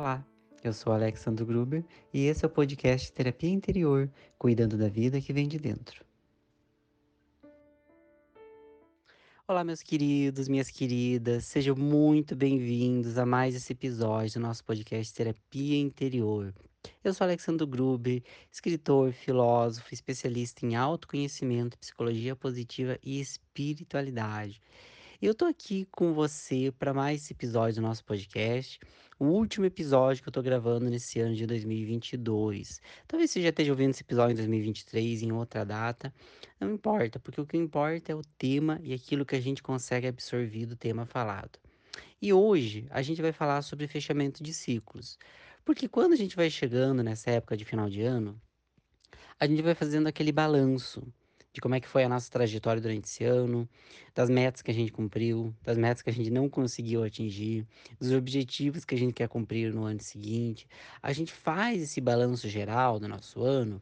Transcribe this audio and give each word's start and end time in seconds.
Olá, 0.00 0.26
eu 0.64 0.72
sou 0.72 0.94
Alexandre 0.94 1.44
Gruber 1.44 1.84
e 2.10 2.24
esse 2.24 2.42
é 2.42 2.48
o 2.48 2.50
podcast 2.50 3.12
Terapia 3.12 3.50
Interior, 3.50 4.10
cuidando 4.38 4.78
da 4.78 4.88
vida 4.88 5.20
que 5.20 5.30
vem 5.30 5.46
de 5.46 5.58
dentro. 5.58 6.02
Olá, 9.46 9.62
meus 9.62 9.82
queridos, 9.82 10.48
minhas 10.48 10.70
queridas, 10.70 11.44
sejam 11.44 11.76
muito 11.76 12.34
bem-vindos 12.34 13.18
a 13.18 13.26
mais 13.26 13.54
esse 13.54 13.74
episódio 13.74 14.40
do 14.40 14.46
nosso 14.46 14.64
podcast 14.64 15.12
Terapia 15.12 15.78
Interior. 15.78 16.54
Eu 17.04 17.12
sou 17.12 17.26
Alexandre 17.26 17.66
Gruber, 17.66 18.22
escritor, 18.50 19.12
filósofo, 19.12 19.92
especialista 19.92 20.64
em 20.64 20.76
autoconhecimento, 20.76 21.76
psicologia 21.76 22.34
positiva 22.34 22.98
e 23.02 23.20
espiritualidade. 23.20 24.62
Eu 25.22 25.34
tô 25.34 25.44
aqui 25.44 25.86
com 25.90 26.14
você 26.14 26.72
para 26.78 26.94
mais 26.94 27.20
esse 27.20 27.34
episódio 27.34 27.74
do 27.74 27.82
nosso 27.82 28.02
podcast, 28.02 28.80
o 29.18 29.26
último 29.26 29.66
episódio 29.66 30.22
que 30.22 30.28
eu 30.30 30.32
tô 30.32 30.40
gravando 30.40 30.88
nesse 30.88 31.20
ano 31.20 31.34
de 31.34 31.46
2022. 31.46 32.80
Talvez 33.06 33.30
você 33.30 33.42
já 33.42 33.50
esteja 33.50 33.70
ouvindo 33.70 33.90
esse 33.90 34.02
episódio 34.02 34.32
em 34.32 34.36
2023, 34.36 35.22
em 35.22 35.30
outra 35.30 35.62
data, 35.62 36.10
não 36.58 36.72
importa, 36.72 37.20
porque 37.20 37.38
o 37.38 37.44
que 37.44 37.58
importa 37.58 38.12
é 38.12 38.14
o 38.14 38.22
tema 38.38 38.80
e 38.82 38.94
aquilo 38.94 39.26
que 39.26 39.36
a 39.36 39.40
gente 39.40 39.62
consegue 39.62 40.06
absorver 40.06 40.64
do 40.64 40.74
tema 40.74 41.04
falado. 41.04 41.58
E 42.22 42.32
hoje 42.32 42.86
a 42.88 43.02
gente 43.02 43.20
vai 43.20 43.30
falar 43.30 43.60
sobre 43.60 43.86
fechamento 43.86 44.42
de 44.42 44.54
ciclos. 44.54 45.18
Porque 45.66 45.86
quando 45.86 46.14
a 46.14 46.16
gente 46.16 46.34
vai 46.34 46.48
chegando 46.48 47.02
nessa 47.02 47.30
época 47.30 47.58
de 47.58 47.66
final 47.66 47.90
de 47.90 48.00
ano, 48.00 48.40
a 49.38 49.46
gente 49.46 49.60
vai 49.60 49.74
fazendo 49.74 50.06
aquele 50.06 50.32
balanço 50.32 51.06
de 51.52 51.60
como 51.60 51.74
é 51.74 51.80
que 51.80 51.88
foi 51.88 52.04
a 52.04 52.08
nossa 52.08 52.30
trajetória 52.30 52.80
durante 52.80 53.04
esse 53.04 53.24
ano, 53.24 53.68
das 54.14 54.30
metas 54.30 54.62
que 54.62 54.70
a 54.70 54.74
gente 54.74 54.92
cumpriu, 54.92 55.54
das 55.62 55.76
metas 55.76 56.02
que 56.02 56.10
a 56.10 56.12
gente 56.12 56.30
não 56.30 56.48
conseguiu 56.48 57.02
atingir, 57.02 57.66
dos 57.98 58.12
objetivos 58.12 58.84
que 58.84 58.94
a 58.94 58.98
gente 58.98 59.12
quer 59.12 59.28
cumprir 59.28 59.72
no 59.72 59.84
ano 59.84 60.00
seguinte. 60.00 60.68
A 61.02 61.12
gente 61.12 61.32
faz 61.32 61.82
esse 61.82 62.00
balanço 62.00 62.48
geral 62.48 63.00
do 63.00 63.08
nosso 63.08 63.42
ano 63.42 63.80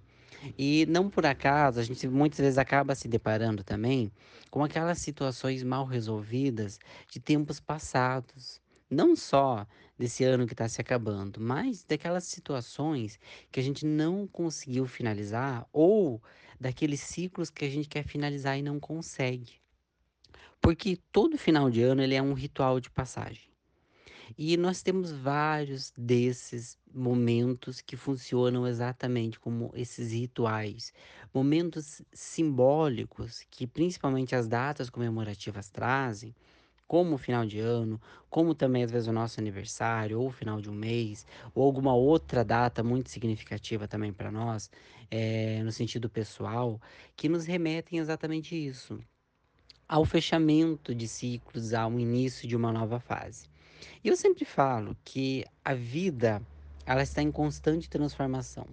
e 0.57 0.87
não 0.89 1.11
por 1.11 1.27
acaso, 1.27 1.81
a 1.81 1.83
gente 1.83 2.07
muitas 2.07 2.39
vezes 2.39 2.59
acaba 2.59 2.95
se 2.95 3.09
deparando 3.09 3.65
também 3.65 4.11
com 4.51 4.63
aquelas 4.63 4.99
situações 4.99 5.63
mal 5.63 5.85
resolvidas 5.85 6.79
de 7.11 7.21
tempos 7.21 7.61
passados. 7.61 8.61
Não 8.91 9.15
só 9.15 9.67
desse 9.99 10.25
ano 10.25 10.47
que 10.47 10.55
está 10.55 10.67
se 10.69 10.81
acabando, 10.81 11.41
mas 11.41 11.85
daquelas 11.85 12.25
situações 12.25 13.19
que 13.53 13.61
a 13.61 13.63
gente 13.63 13.85
não 13.85 14.27
conseguiu 14.27 14.87
finalizar 14.87 15.67
ou 15.73 16.23
daqueles 16.61 17.01
ciclos 17.01 17.51
que 17.51 17.65
a 17.65 17.71
gente 17.71 17.89
quer 17.89 18.05
finalizar 18.05 18.59
e 18.59 18.63
não 18.63 18.79
consegue. 18.81 19.55
Porque 20.61 20.99
todo 21.13 21.39
final 21.39 21.71
de 21.71 21.83
ano 21.83 22.03
ele 22.03 22.15
é 22.15 22.23
um 22.23 22.33
ritual 22.33 22.81
de 22.81 22.91
passagem. 22.91 23.49
E 24.37 24.57
nós 24.57 24.83
temos 24.83 25.11
vários 25.11 25.93
desses 25.97 26.77
momentos 26.93 27.81
que 27.81 27.97
funcionam 27.97 28.67
exatamente 28.67 29.39
como 29.39 29.71
esses 29.75 30.13
rituais, 30.13 30.93
momentos 31.33 32.03
simbólicos 32.13 33.47
que 33.51 33.67
principalmente 33.67 34.35
as 34.35 34.47
datas 34.47 34.91
comemorativas 34.91 35.71
trazem, 35.71 36.35
como 36.89 37.15
o 37.15 37.19
final 37.19 37.45
de 37.45 37.61
ano, 37.61 38.01
como 38.31 38.55
também 38.55 38.83
às 38.83 38.91
vezes 38.91 39.07
o 39.07 39.13
nosso 39.13 39.39
aniversário, 39.39 40.19
ou 40.19 40.29
o 40.29 40.33
final 40.33 40.61
de 40.61 40.71
um 40.71 40.75
mês, 40.75 41.27
ou 41.55 41.63
alguma 41.63 41.95
outra 41.95 42.43
data 42.43 42.83
muito 42.83 43.11
significativa 43.11 43.87
também 43.87 44.13
para 44.13 44.33
nós, 44.33 44.71
é, 45.11 45.63
no 45.63 45.71
sentido 45.71 46.09
pessoal, 46.09 46.81
que 47.15 47.29
nos 47.29 47.45
remetem 47.45 47.99
exatamente 47.99 48.57
isso, 48.57 48.99
ao 49.87 50.05
fechamento 50.05 50.95
de 50.95 51.07
ciclos, 51.07 51.75
ao 51.75 51.93
início 52.01 52.49
de 52.49 52.57
uma 52.57 52.73
nova 52.73 52.99
fase. 52.99 53.47
E 54.03 54.09
eu 54.09 54.17
sempre 54.17 54.45
falo 54.45 54.97
que 55.05 55.45
a 55.65 55.75
vida 55.75 56.43
ela 56.87 57.03
está 57.03 57.23
em 57.23 57.31
constante 57.31 57.89
transformação. 57.89 58.67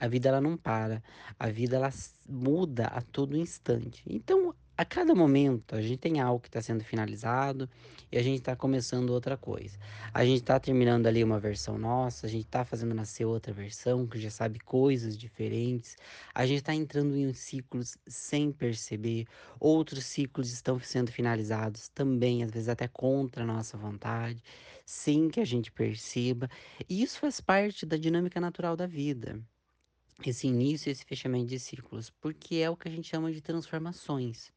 A 0.00 0.08
vida 0.08 0.28
ela 0.28 0.40
não 0.40 0.56
para, 0.56 1.02
a 1.38 1.48
vida 1.48 1.76
ela 1.76 1.90
muda 2.26 2.86
a 2.86 3.02
todo 3.02 3.36
instante. 3.36 4.02
Então, 4.06 4.54
a 4.78 4.84
cada 4.84 5.12
momento 5.12 5.74
a 5.74 5.82
gente 5.82 5.98
tem 5.98 6.20
algo 6.20 6.38
que 6.38 6.46
está 6.46 6.62
sendo 6.62 6.84
finalizado 6.84 7.68
e 8.12 8.16
a 8.16 8.22
gente 8.22 8.38
está 8.38 8.54
começando 8.54 9.10
outra 9.10 9.36
coisa. 9.36 9.76
A 10.14 10.24
gente 10.24 10.38
está 10.38 10.60
terminando 10.60 11.08
ali 11.08 11.24
uma 11.24 11.40
versão 11.40 11.76
nossa, 11.76 12.28
a 12.28 12.30
gente 12.30 12.44
está 12.44 12.64
fazendo 12.64 12.94
nascer 12.94 13.24
outra 13.24 13.52
versão 13.52 14.06
que 14.06 14.20
já 14.20 14.30
sabe 14.30 14.60
coisas 14.60 15.18
diferentes. 15.18 15.96
A 16.32 16.46
gente 16.46 16.58
está 16.58 16.72
entrando 16.72 17.16
em 17.16 17.32
ciclos 17.32 17.98
sem 18.06 18.52
perceber. 18.52 19.26
Outros 19.58 20.04
ciclos 20.04 20.52
estão 20.52 20.78
sendo 20.78 21.10
finalizados 21.10 21.88
também, 21.88 22.44
às 22.44 22.50
vezes 22.52 22.68
até 22.68 22.86
contra 22.86 23.42
a 23.42 23.46
nossa 23.46 23.76
vontade, 23.76 24.40
sem 24.86 25.28
que 25.28 25.40
a 25.40 25.44
gente 25.44 25.72
perceba. 25.72 26.48
E 26.88 27.02
isso 27.02 27.18
faz 27.18 27.40
parte 27.40 27.84
da 27.84 27.96
dinâmica 27.96 28.40
natural 28.40 28.76
da 28.76 28.86
vida 28.86 29.42
esse 30.24 30.46
início 30.48 30.88
e 30.88 30.92
esse 30.92 31.04
fechamento 31.04 31.46
de 31.46 31.58
ciclos, 31.58 32.10
porque 32.10 32.56
é 32.56 32.70
o 32.70 32.76
que 32.76 32.88
a 32.88 32.90
gente 32.90 33.08
chama 33.08 33.32
de 33.32 33.40
transformações. 33.40 34.52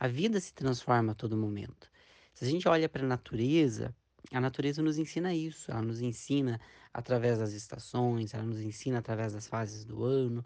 A 0.00 0.06
vida 0.06 0.38
se 0.38 0.54
transforma 0.54 1.10
a 1.12 1.14
todo 1.14 1.36
momento. 1.36 1.90
Se 2.32 2.44
a 2.44 2.48
gente 2.48 2.68
olha 2.68 2.88
para 2.88 3.02
a 3.02 3.08
natureza, 3.08 3.92
a 4.30 4.40
natureza 4.40 4.80
nos 4.80 4.96
ensina 4.96 5.34
isso. 5.34 5.70
Ela 5.72 5.82
nos 5.82 6.00
ensina 6.00 6.60
através 6.94 7.38
das 7.38 7.52
estações, 7.52 8.32
ela 8.32 8.44
nos 8.44 8.60
ensina 8.60 8.98
através 8.98 9.32
das 9.32 9.48
fases 9.48 9.84
do 9.84 10.04
ano. 10.04 10.44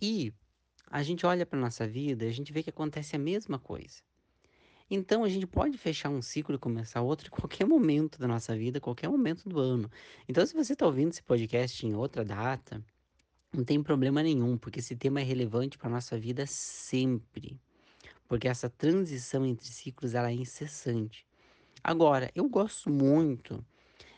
E 0.00 0.32
a 0.88 1.02
gente 1.02 1.26
olha 1.26 1.44
para 1.44 1.58
nossa 1.58 1.86
vida 1.86 2.24
e 2.24 2.28
a 2.28 2.32
gente 2.32 2.52
vê 2.52 2.62
que 2.62 2.70
acontece 2.70 3.16
a 3.16 3.18
mesma 3.18 3.58
coisa. 3.58 4.02
Então 4.88 5.24
a 5.24 5.28
gente 5.28 5.48
pode 5.48 5.76
fechar 5.76 6.10
um 6.10 6.22
ciclo 6.22 6.54
e 6.54 6.58
começar 6.58 7.00
outro 7.02 7.26
em 7.26 7.30
qualquer 7.30 7.66
momento 7.66 8.20
da 8.20 8.28
nossa 8.28 8.56
vida, 8.56 8.80
qualquer 8.80 9.08
momento 9.08 9.48
do 9.48 9.58
ano. 9.58 9.90
Então, 10.28 10.46
se 10.46 10.54
você 10.54 10.74
está 10.74 10.86
ouvindo 10.86 11.10
esse 11.10 11.24
podcast 11.24 11.84
em 11.84 11.96
outra 11.96 12.24
data, 12.24 12.80
não 13.52 13.64
tem 13.64 13.82
problema 13.82 14.22
nenhum, 14.22 14.56
porque 14.56 14.78
esse 14.78 14.94
tema 14.94 15.20
é 15.20 15.24
relevante 15.24 15.76
para 15.76 15.90
nossa 15.90 16.16
vida 16.16 16.46
sempre 16.46 17.58
porque 18.28 18.48
essa 18.48 18.68
transição 18.68 19.44
entre 19.44 19.66
ciclos 19.66 20.14
ela 20.14 20.30
é 20.30 20.34
incessante. 20.34 21.26
Agora, 21.82 22.30
eu 22.34 22.48
gosto 22.48 22.90
muito 22.90 23.64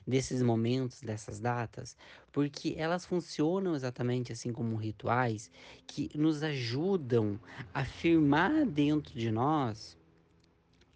desses 0.07 0.41
momentos, 0.43 1.03
dessas 1.03 1.39
datas, 1.39 1.95
porque 2.33 2.75
elas 2.79 3.05
funcionam 3.05 3.75
exatamente 3.75 4.33
assim 4.33 4.53
como 4.53 4.75
rituais 4.77 5.51
que 5.87 6.11
nos 6.15 6.43
ajudam 6.43 7.39
a 7.75 7.85
firmar 7.85 8.65
dentro 8.65 9.13
de 9.13 9.31
nós, 9.31 9.99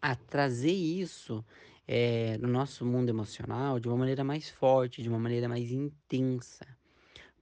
a 0.01 0.17
trazer 0.17 0.73
isso 0.73 1.45
é, 1.87 2.39
no 2.39 2.49
nosso 2.49 2.87
mundo 2.87 3.11
emocional 3.11 3.79
de 3.79 3.87
uma 3.87 3.99
maneira 3.99 4.25
mais 4.25 4.49
forte, 4.49 5.03
de 5.03 5.11
uma 5.11 5.19
maneira 5.19 5.47
mais 5.47 5.71
intensa. 5.71 6.67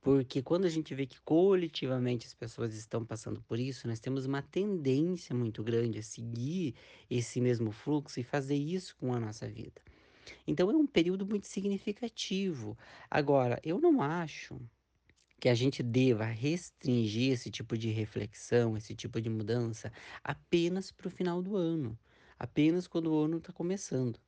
Porque 0.01 0.43
quando 0.43 0.65
a 0.65 0.69
gente 0.69 0.95
vê 0.95 1.07
que 1.07 1.21
coletivamente 1.21 2.27
as 2.27 2.33
pessoas 2.33 2.75
estão 2.75 3.05
passando 3.05 3.43
por 3.43 3.59
isso, 3.59 3.87
nós 3.87 4.01
temos 4.01 4.25
uma 4.25 4.41
tendência 4.41 5.35
muito 5.35 5.63
grande 5.63 5.99
a 5.99 6.03
seguir 6.03 6.75
esse 7.11 7.41
mesmo 7.41 7.71
fluxo 7.71 8.19
e 8.19 8.25
fazer 8.25 8.57
isso 8.57 8.97
com 8.97 9.13
a 9.13 9.21
nossa 9.21 9.47
vida. 9.47 9.83
Então 10.47 10.71
é 10.71 10.75
um 10.75 10.87
período 10.87 11.27
muito 11.27 11.47
significativo. 11.47 12.79
Agora, 13.11 13.61
eu 13.63 13.79
não 13.79 14.01
acho 14.01 14.59
que 15.39 15.49
a 15.49 15.55
gente 15.55 15.83
deva 15.83 16.25
restringir 16.25 17.33
esse 17.33 17.51
tipo 17.51 17.77
de 17.77 17.91
reflexão, 17.91 18.77
esse 18.77 18.95
tipo 18.95 19.21
de 19.21 19.31
mudança 19.31 19.93
apenas 20.23 20.91
para 20.91 21.09
o 21.09 21.11
final 21.11 21.43
do 21.43 21.57
ano, 21.57 21.99
apenas 22.39 22.87
quando 22.87 23.13
o 23.13 23.19
ano 23.19 23.39
está 23.39 23.53
começando. 23.53 24.19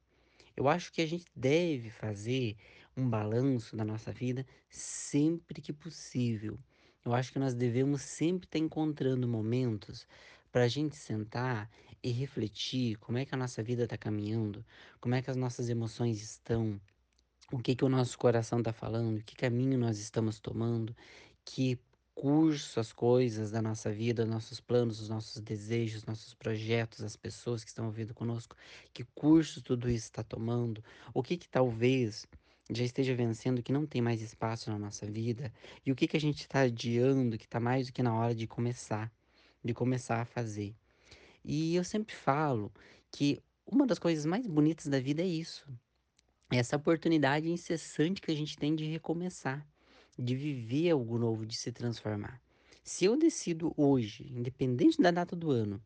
Eu 0.57 0.69
acho 0.69 0.93
que 0.93 1.01
a 1.01 1.07
gente 1.07 1.27
deve 1.35 1.91
fazer 1.91 2.57
um 2.97 3.09
balanço 3.09 3.77
da 3.77 3.85
nossa 3.85 4.13
vida 4.13 4.47
sempre 4.69 5.61
que 5.61 5.73
possível. 5.73 6.59
Eu 7.05 7.15
acho 7.15 7.33
que 7.33 7.39
nós 7.39 7.55
devemos 7.55 8.03
sempre 8.03 8.47
estar 8.47 8.59
encontrando 8.59 9.27
momentos 9.27 10.07
para 10.53 10.65
a 10.65 10.69
gente 10.69 10.97
sentar 10.97 11.71
e 12.03 12.11
refletir 12.11 12.97
como 12.99 13.19
é 13.19 13.25
que 13.25 13.35
a 13.35 13.39
nossa 13.39 13.63
vida 13.63 13.85
está 13.85 13.97
caminhando, 13.97 14.65
como 15.01 15.15
é 15.15 15.23
que 15.23 15.31
as 15.31 15.37
nossas 15.37 15.69
emoções 15.69 16.23
estão, 16.23 16.81
o 17.51 17.59
que 17.59 17.75
que 17.75 17.85
o 17.85 17.89
nosso 17.89 18.19
coração 18.19 18.59
está 18.59 18.73
falando, 18.73 19.23
que 19.25 19.35
caminho 19.35 19.79
nós 19.79 19.99
estamos 19.99 20.39
tomando, 20.39 20.95
que 21.45 21.79
curso 22.15 22.79
as 22.79 22.93
coisas 22.93 23.51
da 23.51 23.63
nossa 23.63 23.91
vida, 23.91 24.27
nossos 24.27 24.61
planos, 24.61 25.01
os 25.01 25.09
nossos 25.09 25.41
desejos, 25.41 26.05
nossos 26.05 26.35
projetos, 26.35 27.03
as 27.03 27.17
pessoas 27.17 27.65
que 27.65 27.71
estão 27.71 27.87
ouvindo 27.87 28.13
conosco, 28.13 28.55
que 28.93 29.05
curso 29.15 29.63
tudo 29.63 29.89
isso 29.89 30.07
está 30.07 30.23
tomando, 30.23 30.85
o 31.15 31.23
que 31.23 31.37
que 31.37 31.49
talvez 31.49 32.27
já 32.79 32.85
esteja 32.85 33.15
vencendo 33.15 33.63
que 33.63 33.73
não 33.73 33.87
tem 33.87 34.01
mais 34.01 34.21
espaço 34.23 34.71
na 34.71 34.79
nossa 34.79 35.07
vida 35.07 35.53
e 35.85 35.93
o 35.93 35.97
que 35.97 36.07
que 36.07 36.17
a 36.17 36.21
gente 36.21 36.41
está 36.41 36.61
adiando 36.63 37.39
que 37.39 37.45
está 37.45 37.61
mais 37.61 37.87
do 37.87 37.93
que 37.93 38.03
na 38.03 38.15
hora 38.15 38.35
de 38.35 38.47
começar, 38.47 39.11
de 39.65 39.75
começar 39.75 40.21
a 40.21 40.25
fazer. 40.25 40.75
E 41.45 41.75
eu 41.75 41.85
sempre 41.85 42.15
falo 42.15 42.73
que 43.11 43.41
uma 43.67 43.87
das 43.87 43.99
coisas 43.99 44.25
mais 44.25 44.47
bonitas 44.47 44.87
da 44.87 45.01
vida 45.01 45.23
é 45.23 45.27
isso, 45.27 45.67
é 46.51 46.57
essa 46.57 46.77
oportunidade 46.77 47.51
incessante 47.51 48.21
que 48.21 48.31
a 48.31 48.37
gente 48.37 48.57
tem 48.57 48.75
de 48.75 48.85
recomeçar 48.85 49.67
de 50.19 50.35
viver 50.35 50.91
algo 50.91 51.19
novo, 51.19 51.47
de 51.47 51.57
se 51.57 51.73
transformar. 51.73 52.41
Se 52.85 53.05
eu 53.05 53.17
decido 53.17 53.73
hoje, 53.77 54.31
independente 54.31 55.01
da 55.01 55.11
data 55.11 55.37
do 55.37 55.51
ano, 55.51 55.81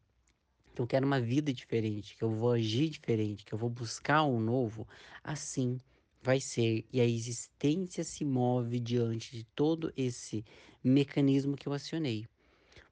que 0.75 0.81
eu 0.81 0.87
quero 0.87 1.06
uma 1.06 1.21
vida 1.21 1.53
diferente, 1.53 2.17
que 2.17 2.23
eu 2.23 2.31
vou 2.31 2.53
agir 2.53 2.88
diferente, 2.88 3.44
que 3.44 3.53
eu 3.53 3.59
vou 3.59 3.71
buscar 3.71 4.25
um 4.25 4.41
novo, 4.41 4.87
assim 5.23 5.79
vai 6.26 6.40
ser 6.40 6.84
e 6.93 7.00
a 7.00 7.05
existência 7.05 8.02
se 8.02 8.25
move 8.25 8.81
diante 8.81 9.31
de 9.31 9.44
todo 9.44 9.93
esse 9.96 10.44
mecanismo 10.82 11.56
que 11.56 11.69
eu 11.69 11.73
acionei. 11.73 12.26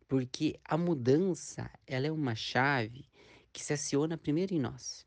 Porque 0.07 0.57
a 0.65 0.79
mudança, 0.79 1.69
ela 1.85 2.07
é 2.07 2.13
uma 2.13 2.37
chave 2.37 3.05
que 3.53 3.61
se 3.61 3.73
aciona 3.73 4.17
primeiro 4.17 4.55
em 4.55 4.61
nós. 4.61 5.05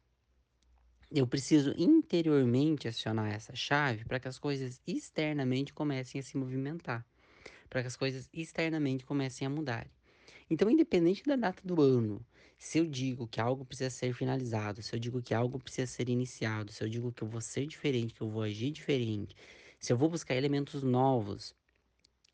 Eu 1.10 1.26
preciso 1.26 1.74
interiormente 1.78 2.90
acionar 2.90 3.32
essa 3.32 3.56
chave 3.56 4.04
para 4.04 4.20
que 4.20 4.28
as 4.28 4.38
coisas 4.38 4.82
externamente 4.86 5.72
comecem 5.72 6.20
a 6.20 6.24
se 6.24 6.36
movimentar, 6.36 7.06
para 7.70 7.80
que 7.80 7.88
as 7.88 7.96
coisas 7.96 8.30
externamente 8.34 9.06
comecem 9.06 9.48
a 9.48 9.50
mudar. 9.50 9.90
Então, 10.50 10.70
independente 10.70 11.24
da 11.24 11.38
data 11.38 11.62
do 11.66 11.82
ano, 11.82 12.20
se 12.58 12.80
eu 12.80 12.88
digo 12.88 13.28
que 13.28 13.40
algo 13.40 13.64
precisa 13.64 13.90
ser 13.90 14.14
finalizado, 14.14 14.82
se 14.82 14.96
eu 14.96 15.00
digo 15.00 15.22
que 15.22 15.34
algo 15.34 15.60
precisa 15.60 15.86
ser 15.86 16.10
iniciado, 16.10 16.72
se 16.72 16.84
eu 16.84 16.90
digo 16.90 17.12
que 17.12 17.24
eu 17.24 17.28
vou 17.28 17.42
ser 17.42 17.68
diferente, 17.68 18.14
que 18.14 18.22
eu 18.22 18.30
vou 18.30 18.42
agir 18.42 18.72
diferente, 18.72 19.36
se 19.80 19.94
eu 19.94 19.98
vou 19.98 20.10
buscar 20.10 20.36
elementos 20.36 20.82
novos 20.82 21.56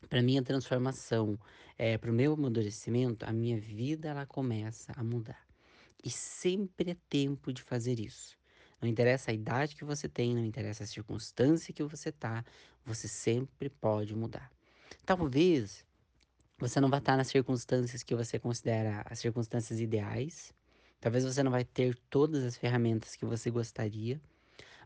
para 0.08 0.22
minha 0.22 0.42
transformação, 0.42 1.38
é, 1.78 1.98
para 1.98 2.10
o 2.10 2.14
meu 2.14 2.32
amadurecimento, 2.32 3.26
a 3.26 3.32
minha 3.32 3.58
vida 3.60 4.08
ela 4.08 4.26
começa 4.26 4.92
a 4.96 5.04
mudar. 5.04 5.44
E 6.02 6.10
sempre 6.10 6.92
é 6.92 6.96
tempo 7.08 7.52
de 7.52 7.62
fazer 7.62 7.98
isso. 7.98 8.36
Não 8.80 8.88
interessa 8.88 9.30
a 9.30 9.34
idade 9.34 9.76
que 9.76 9.84
você 9.84 10.08
tem, 10.08 10.34
não 10.34 10.44
interessa 10.44 10.84
a 10.84 10.86
circunstância 10.86 11.72
que 11.72 11.82
você 11.82 12.12
tá, 12.12 12.44
você 12.84 13.08
sempre 13.08 13.68
pode 13.70 14.14
mudar. 14.14 14.50
Talvez 15.06 15.86
você 16.68 16.80
não 16.80 16.88
vai 16.88 16.98
estar 16.98 17.14
nas 17.14 17.28
circunstâncias 17.28 18.02
que 18.02 18.14
você 18.14 18.38
considera 18.38 19.02
as 19.04 19.18
circunstâncias 19.18 19.80
ideais. 19.80 20.50
Talvez 20.98 21.22
você 21.22 21.42
não 21.42 21.50
vai 21.50 21.62
ter 21.62 21.94
todas 22.08 22.42
as 22.42 22.56
ferramentas 22.56 23.16
que 23.16 23.26
você 23.26 23.50
gostaria, 23.50 24.18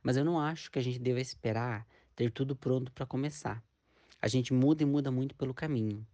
mas 0.03 0.17
eu 0.17 0.25
não 0.25 0.41
acho 0.41 0.73
que 0.73 0.81
a 0.81 0.83
gente 0.83 0.99
deva 0.99 1.21
esperar 1.21 1.87
ter 2.17 2.33
tudo 2.33 2.57
pronto 2.57 2.91
para 2.91 3.07
começar. 3.07 3.63
A 4.21 4.27
gente 4.27 4.53
muda 4.53 4.83
e 4.83 4.87
muda 4.87 5.13
muito 5.13 5.37
pelo 5.37 5.55
caminho. 5.55 6.05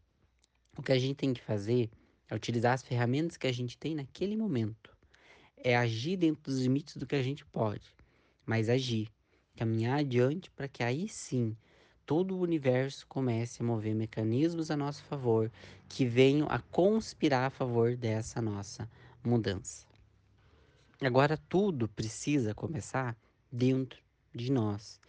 O 0.77 0.83
que 0.83 0.93
a 0.93 0.99
gente 0.99 1.17
tem 1.17 1.33
que 1.33 1.41
fazer 1.41 1.89
é 2.29 2.35
utilizar 2.35 2.75
as 2.75 2.83
ferramentas 2.83 3.39
que 3.39 3.47
a 3.47 3.53
gente 3.53 3.79
tem 3.79 3.95
naquele 3.95 4.37
momento. 4.37 4.95
É 5.57 5.75
agir 5.75 6.19
dentro 6.19 6.43
dos 6.43 6.61
limites 6.61 6.99
do 6.99 7.07
que 7.07 7.17
a 7.17 7.23
gente 7.23 7.43
pode, 7.43 7.95
mas 8.45 8.69
agir, 8.69 9.09
caminhar 9.57 10.01
adiante 10.01 10.51
para 10.51 10.69
que 10.69 10.83
aí 10.83 11.09
sim 11.09 11.57
todo 12.07 12.37
o 12.37 12.41
universo 12.41 13.07
comece 13.07 13.63
a 13.63 13.67
mover 13.67 13.95
mecanismos 13.95 14.71
a 14.71 14.77
nosso 14.77 15.03
favor 15.05 15.51
que 15.89 16.05
venham 16.05 16.47
a 16.51 16.59
conspirar 16.59 17.47
a 17.47 17.51
favor 17.51 17.97
dessa 17.97 18.41
nossa 18.41 18.89
mudança. 19.25 19.87
Agora 21.01 21.37
tudo 21.37 21.89
precisa 21.89 22.55
começar 22.55 23.17
dentro 23.51 24.03
de 24.35 24.51
nós. 24.51 25.01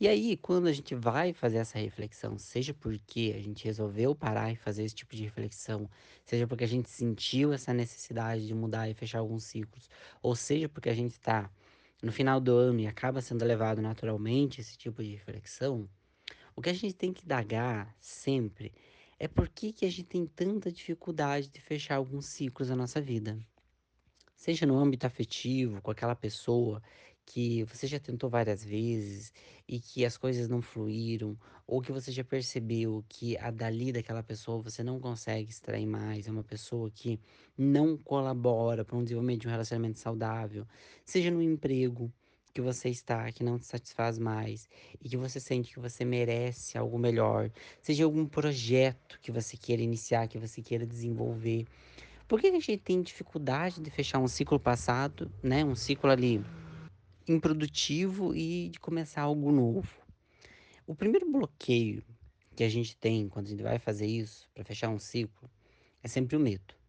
E 0.00 0.08
aí, 0.08 0.36
quando 0.36 0.66
a 0.66 0.72
gente 0.72 0.96
vai 0.96 1.32
fazer 1.32 1.58
essa 1.58 1.78
reflexão, 1.78 2.36
seja 2.36 2.74
porque 2.74 3.32
a 3.36 3.40
gente 3.40 3.64
resolveu 3.64 4.16
parar 4.16 4.50
e 4.50 4.56
fazer 4.56 4.82
esse 4.82 4.96
tipo 4.96 5.14
de 5.14 5.22
reflexão, 5.22 5.88
seja 6.24 6.44
porque 6.44 6.64
a 6.64 6.68
gente 6.68 6.90
sentiu 6.90 7.52
essa 7.52 7.72
necessidade 7.72 8.44
de 8.44 8.52
mudar 8.52 8.88
e 8.90 8.94
fechar 8.94 9.20
alguns 9.20 9.44
ciclos, 9.44 9.88
ou 10.20 10.34
seja 10.34 10.68
porque 10.68 10.88
a 10.88 10.94
gente 10.94 11.12
está 11.12 11.48
no 12.02 12.10
final 12.10 12.40
do 12.40 12.52
ano 12.52 12.80
e 12.80 12.86
acaba 12.88 13.20
sendo 13.20 13.44
levado 13.44 13.80
naturalmente 13.80 14.60
esse 14.60 14.76
tipo 14.76 15.04
de 15.04 15.10
reflexão, 15.10 15.88
o 16.54 16.62
que 16.62 16.70
a 16.70 16.74
gente 16.74 16.94
tem 16.94 17.12
que 17.12 17.24
indagar 17.24 17.94
sempre 18.00 18.72
é 19.18 19.28
por 19.28 19.48
que, 19.48 19.72
que 19.72 19.86
a 19.86 19.90
gente 19.90 20.04
tem 20.04 20.26
tanta 20.26 20.70
dificuldade 20.70 21.48
de 21.48 21.60
fechar 21.60 21.96
alguns 21.96 22.26
ciclos 22.26 22.68
na 22.68 22.76
nossa 22.76 23.00
vida. 23.00 23.38
Seja 24.34 24.66
no 24.66 24.76
âmbito 24.76 25.06
afetivo, 25.06 25.80
com 25.80 25.90
aquela 25.92 26.16
pessoa 26.16 26.82
que 27.24 27.62
você 27.64 27.86
já 27.86 28.00
tentou 28.00 28.28
várias 28.28 28.64
vezes 28.64 29.32
e 29.68 29.78
que 29.78 30.04
as 30.04 30.16
coisas 30.16 30.48
não 30.48 30.60
fluíram, 30.60 31.38
ou 31.66 31.80
que 31.80 31.92
você 31.92 32.10
já 32.10 32.24
percebeu 32.24 33.04
que 33.08 33.38
a 33.38 33.50
dali 33.50 33.92
daquela 33.92 34.22
pessoa 34.22 34.60
você 34.60 34.82
não 34.82 34.98
consegue 34.98 35.50
extrair 35.50 35.86
mais, 35.86 36.26
é 36.26 36.30
uma 36.30 36.42
pessoa 36.42 36.90
que 36.90 37.20
não 37.56 37.96
colabora 37.96 38.84
para 38.84 38.96
um 38.96 39.04
desenvolvimento 39.04 39.42
de 39.42 39.46
um 39.46 39.50
relacionamento 39.50 39.98
saudável, 39.98 40.66
seja 41.04 41.30
no 41.30 41.40
emprego 41.40 42.12
que 42.52 42.60
você 42.60 42.88
está, 42.88 43.30
que 43.32 43.42
não 43.42 43.58
te 43.58 43.66
satisfaz 43.66 44.18
mais 44.18 44.68
e 45.00 45.08
que 45.08 45.16
você 45.16 45.40
sente 45.40 45.72
que 45.72 45.80
você 45.80 46.04
merece 46.04 46.76
algo 46.76 46.98
melhor, 46.98 47.50
seja 47.80 48.04
algum 48.04 48.26
projeto 48.26 49.18
que 49.20 49.32
você 49.32 49.56
queira 49.56 49.82
iniciar, 49.82 50.28
que 50.28 50.38
você 50.38 50.60
queira 50.60 50.86
desenvolver. 50.86 51.66
Por 52.28 52.40
que 52.40 52.46
a 52.46 52.52
gente 52.52 52.76
tem 52.76 53.02
dificuldade 53.02 53.80
de 53.80 53.90
fechar 53.90 54.18
um 54.18 54.28
ciclo 54.28 54.58
passado, 54.58 55.30
né? 55.42 55.64
Um 55.64 55.74
ciclo 55.74 56.10
ali 56.10 56.44
improdutivo 57.26 58.34
e 58.34 58.68
de 58.68 58.80
começar 58.80 59.22
algo 59.22 59.50
novo? 59.50 60.00
O 60.86 60.94
primeiro 60.94 61.30
bloqueio 61.30 62.02
que 62.54 62.64
a 62.64 62.68
gente 62.68 62.96
tem 62.96 63.28
quando 63.28 63.46
a 63.46 63.50
gente 63.50 63.62
vai 63.62 63.78
fazer 63.78 64.06
isso, 64.06 64.48
para 64.54 64.64
fechar 64.64 64.88
um 64.88 64.98
ciclo, 64.98 65.50
é 66.02 66.08
sempre 66.08 66.36
o 66.36 66.40
medo. 66.40 66.81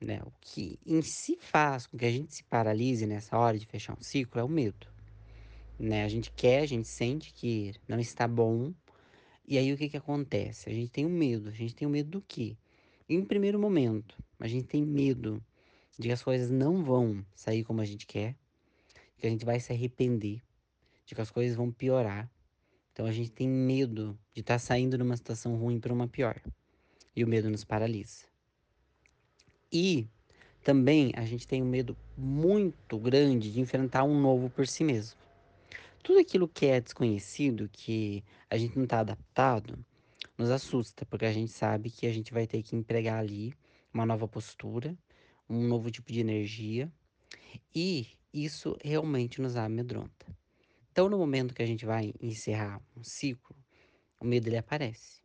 Né? 0.00 0.20
O 0.24 0.32
que 0.40 0.78
em 0.86 1.02
si 1.02 1.36
faz 1.40 1.86
com 1.86 1.98
que 1.98 2.06
a 2.06 2.10
gente 2.10 2.34
se 2.34 2.44
paralise 2.44 3.06
nessa 3.06 3.36
hora 3.36 3.58
de 3.58 3.66
fechar 3.66 3.96
um 3.98 4.02
ciclo 4.02 4.40
é 4.40 4.44
o 4.44 4.48
medo. 4.48 4.86
Né? 5.78 6.04
A 6.04 6.08
gente 6.08 6.30
quer, 6.32 6.62
a 6.62 6.66
gente 6.66 6.88
sente 6.88 7.32
que 7.32 7.74
não 7.86 7.98
está 8.00 8.26
bom, 8.26 8.72
e 9.50 9.58
aí 9.58 9.72
o 9.72 9.76
que, 9.76 9.88
que 9.88 9.96
acontece? 9.96 10.70
A 10.70 10.72
gente 10.72 10.90
tem 10.92 11.04
o 11.04 11.08
um 11.08 11.12
medo. 11.12 11.48
A 11.48 11.52
gente 11.52 11.74
tem 11.74 11.84
o 11.84 11.88
um 11.88 11.92
medo 11.92 12.08
do 12.08 12.22
quê? 12.22 12.56
Em 13.08 13.24
primeiro 13.24 13.58
momento, 13.58 14.16
a 14.38 14.46
gente 14.46 14.68
tem 14.68 14.80
medo 14.86 15.44
de 15.98 16.06
que 16.06 16.12
as 16.12 16.22
coisas 16.22 16.48
não 16.48 16.84
vão 16.84 17.26
sair 17.34 17.64
como 17.64 17.80
a 17.80 17.84
gente 17.84 18.06
quer, 18.06 18.36
que 19.18 19.26
a 19.26 19.30
gente 19.30 19.44
vai 19.44 19.58
se 19.58 19.72
arrepender, 19.72 20.40
de 21.04 21.16
que 21.16 21.20
as 21.20 21.32
coisas 21.32 21.56
vão 21.56 21.72
piorar. 21.72 22.30
Então 22.92 23.06
a 23.06 23.12
gente 23.12 23.32
tem 23.32 23.48
medo 23.48 24.16
de 24.32 24.40
estar 24.40 24.54
tá 24.54 24.58
saindo 24.60 24.96
de 24.96 25.02
uma 25.02 25.16
situação 25.16 25.56
ruim 25.56 25.80
para 25.80 25.92
uma 25.92 26.06
pior. 26.06 26.40
E 27.16 27.24
o 27.24 27.26
medo 27.26 27.50
nos 27.50 27.64
paralisa. 27.64 28.29
E 29.72 30.08
também 30.62 31.12
a 31.14 31.24
gente 31.24 31.46
tem 31.46 31.62
um 31.62 31.68
medo 31.68 31.96
muito 32.16 32.98
grande 32.98 33.52
de 33.52 33.60
enfrentar 33.60 34.04
um 34.04 34.20
novo 34.20 34.50
por 34.50 34.66
si 34.66 34.84
mesmo. 34.84 35.18
Tudo 36.02 36.18
aquilo 36.18 36.48
que 36.48 36.66
é 36.66 36.80
desconhecido, 36.80 37.68
que 37.72 38.24
a 38.48 38.56
gente 38.56 38.76
não 38.76 38.84
está 38.84 39.00
adaptado, 39.00 39.78
nos 40.36 40.50
assusta, 40.50 41.04
porque 41.06 41.26
a 41.26 41.32
gente 41.32 41.52
sabe 41.52 41.90
que 41.90 42.06
a 42.06 42.12
gente 42.12 42.32
vai 42.32 42.46
ter 42.46 42.62
que 42.62 42.74
empregar 42.74 43.18
ali 43.18 43.54
uma 43.92 44.06
nova 44.06 44.26
postura, 44.26 44.96
um 45.48 45.66
novo 45.68 45.90
tipo 45.90 46.10
de 46.12 46.20
energia, 46.20 46.90
e 47.74 48.06
isso 48.32 48.76
realmente 48.82 49.40
nos 49.40 49.56
amedronta. 49.56 50.26
Então, 50.90 51.08
no 51.08 51.18
momento 51.18 51.54
que 51.54 51.62
a 51.62 51.66
gente 51.66 51.84
vai 51.84 52.12
encerrar 52.20 52.80
um 52.96 53.04
ciclo, 53.04 53.56
o 54.18 54.24
medo 54.24 54.48
ele 54.48 54.56
aparece. 54.56 55.22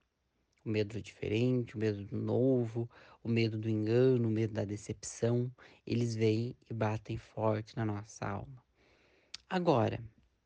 O 0.64 0.70
medo 0.70 0.94
do 0.94 1.02
diferente, 1.02 1.76
o 1.76 1.80
medo 1.80 2.04
do 2.04 2.18
novo, 2.18 2.90
o 3.26 3.30
medo 3.30 3.58
do 3.58 3.68
engano, 3.68 4.28
o 4.28 4.32
medo 4.32 4.54
da 4.54 4.64
decepção, 4.64 5.52
eles 5.86 6.16
vêm 6.16 6.56
e 6.70 6.74
batem 6.76 7.18
forte 7.18 7.76
na 7.76 7.84
nossa 7.84 8.24
alma. 8.24 8.64
Agora, 9.50 10.00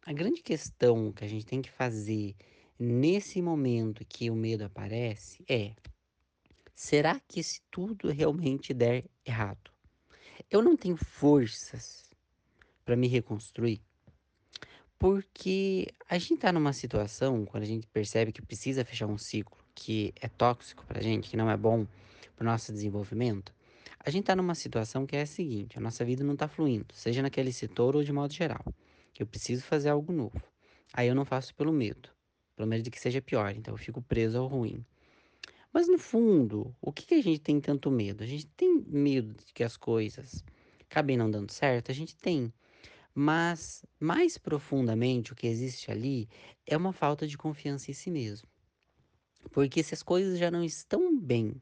a 0.06 0.14
grande 0.14 0.42
questão 0.42 1.12
que 1.12 1.26
a 1.26 1.28
gente 1.28 1.46
tem 1.46 1.62
que 1.62 1.70
fazer 1.70 2.38
nesse 2.80 3.42
momento 3.42 4.06
que 4.06 4.32
o 4.32 4.36
medo 4.36 4.64
aparece 4.64 5.44
é: 5.50 5.74
será 6.74 7.20
que 7.20 7.44
se 7.44 7.60
tudo 7.70 8.10
realmente 8.12 8.74
der 8.74 9.04
errado, 9.26 9.72
eu 10.50 10.62
não 10.62 10.78
tenho 10.78 10.96
forças 10.96 12.10
para 12.86 12.96
me 12.96 13.10
reconstruir? 13.10 13.82
Porque 14.98 15.90
a 16.10 16.18
gente 16.18 16.36
está 16.36 16.54
numa 16.54 16.72
situação, 16.72 17.46
quando 17.46 17.64
a 17.64 17.68
gente 17.68 17.88
percebe 17.88 18.32
que 18.32 18.42
precisa 18.42 18.86
fechar 18.86 19.08
um 19.08 19.18
ciclo 19.18 19.58
que 19.76 20.14
é 20.22 20.30
tóxico 20.30 20.86
para 20.86 21.00
a 21.00 21.04
gente, 21.04 21.30
que 21.30 21.38
não 21.38 21.50
é 21.50 21.58
bom 21.58 21.86
para 22.40 22.48
o 22.48 22.52
nosso 22.52 22.72
desenvolvimento, 22.72 23.54
a 24.00 24.10
gente 24.10 24.22
está 24.22 24.34
numa 24.34 24.56
situação 24.56 25.06
que 25.06 25.14
é 25.14 25.24
a 25.24 25.26
seguinte: 25.26 25.78
a 25.78 25.82
nossa 25.82 26.06
vida 26.06 26.24
não 26.24 26.34
está 26.34 26.48
fluindo, 26.48 26.86
seja 26.94 27.22
naquele 27.22 27.52
setor 27.52 27.98
ou 27.98 28.04
de 28.04 28.14
modo 28.14 28.34
geral. 28.34 28.64
Eu 29.20 29.28
preciso 29.28 29.62
fazer 29.62 29.90
algo 29.90 30.14
novo. 30.14 30.42
Aí 30.94 31.10
eu 31.10 31.14
não 31.14 31.26
faço 31.26 31.54
pelo 31.54 31.74
medo. 31.74 32.10
Pelo 32.56 32.70
medo 32.70 32.82
de 32.82 32.90
que 32.90 33.00
seja 33.00 33.22
pior. 33.22 33.54
Então 33.54 33.74
eu 33.74 33.78
fico 33.78 34.02
preso 34.02 34.38
ao 34.38 34.48
ruim. 34.48 34.86
Mas 35.74 35.90
no 35.90 36.00
fundo, 36.00 36.74
o 36.82 36.94
que, 36.94 37.06
que 37.06 37.16
a 37.16 37.22
gente 37.22 37.42
tem 37.42 37.60
tanto 37.60 37.92
medo? 37.92 38.24
A 38.24 38.28
gente 38.28 38.48
tem 38.48 38.82
medo 38.88 39.34
de 39.46 39.54
que 39.54 39.64
as 39.64 39.76
coisas 39.76 40.42
acabem 40.90 41.18
não 41.18 41.30
dando 41.30 41.52
certo? 41.52 41.92
A 41.92 41.94
gente 41.94 42.16
tem. 42.16 42.54
Mas 43.14 43.84
mais 44.00 44.38
profundamente, 44.38 45.34
o 45.34 45.36
que 45.36 45.46
existe 45.46 45.92
ali 45.92 46.30
é 46.66 46.78
uma 46.78 46.94
falta 46.94 47.28
de 47.28 47.38
confiança 47.38 47.92
em 47.92 47.94
si 47.94 48.10
mesmo. 48.10 48.48
Porque 49.52 49.84
se 49.84 49.94
as 49.94 50.02
coisas 50.02 50.40
já 50.40 50.50
não 50.50 50.64
estão 50.64 51.20
bem, 51.20 51.62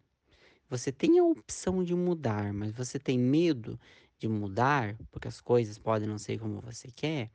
você 0.69 0.91
tem 0.91 1.19
a 1.19 1.23
opção 1.23 1.83
de 1.83 1.95
mudar, 1.95 2.53
mas 2.53 2.71
você 2.71 2.99
tem 2.99 3.17
medo 3.17 3.79
de 4.19 4.27
mudar, 4.27 4.97
porque 5.11 5.27
as 5.27 5.39
coisas 5.39 5.77
podem 5.77 6.07
não 6.07 6.17
ser 6.17 6.39
como 6.39 6.59
você 6.59 6.89
quer, 6.91 7.29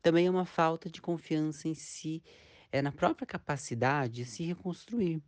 também 0.00 0.26
é 0.26 0.30
uma 0.30 0.44
falta 0.44 0.88
de 0.88 1.00
confiança 1.00 1.68
em 1.68 1.74
si, 1.74 2.22
é 2.70 2.80
na 2.80 2.92
própria 2.92 3.26
capacidade 3.26 4.14
de 4.14 4.24
se 4.24 4.44
reconstruir. 4.44 5.22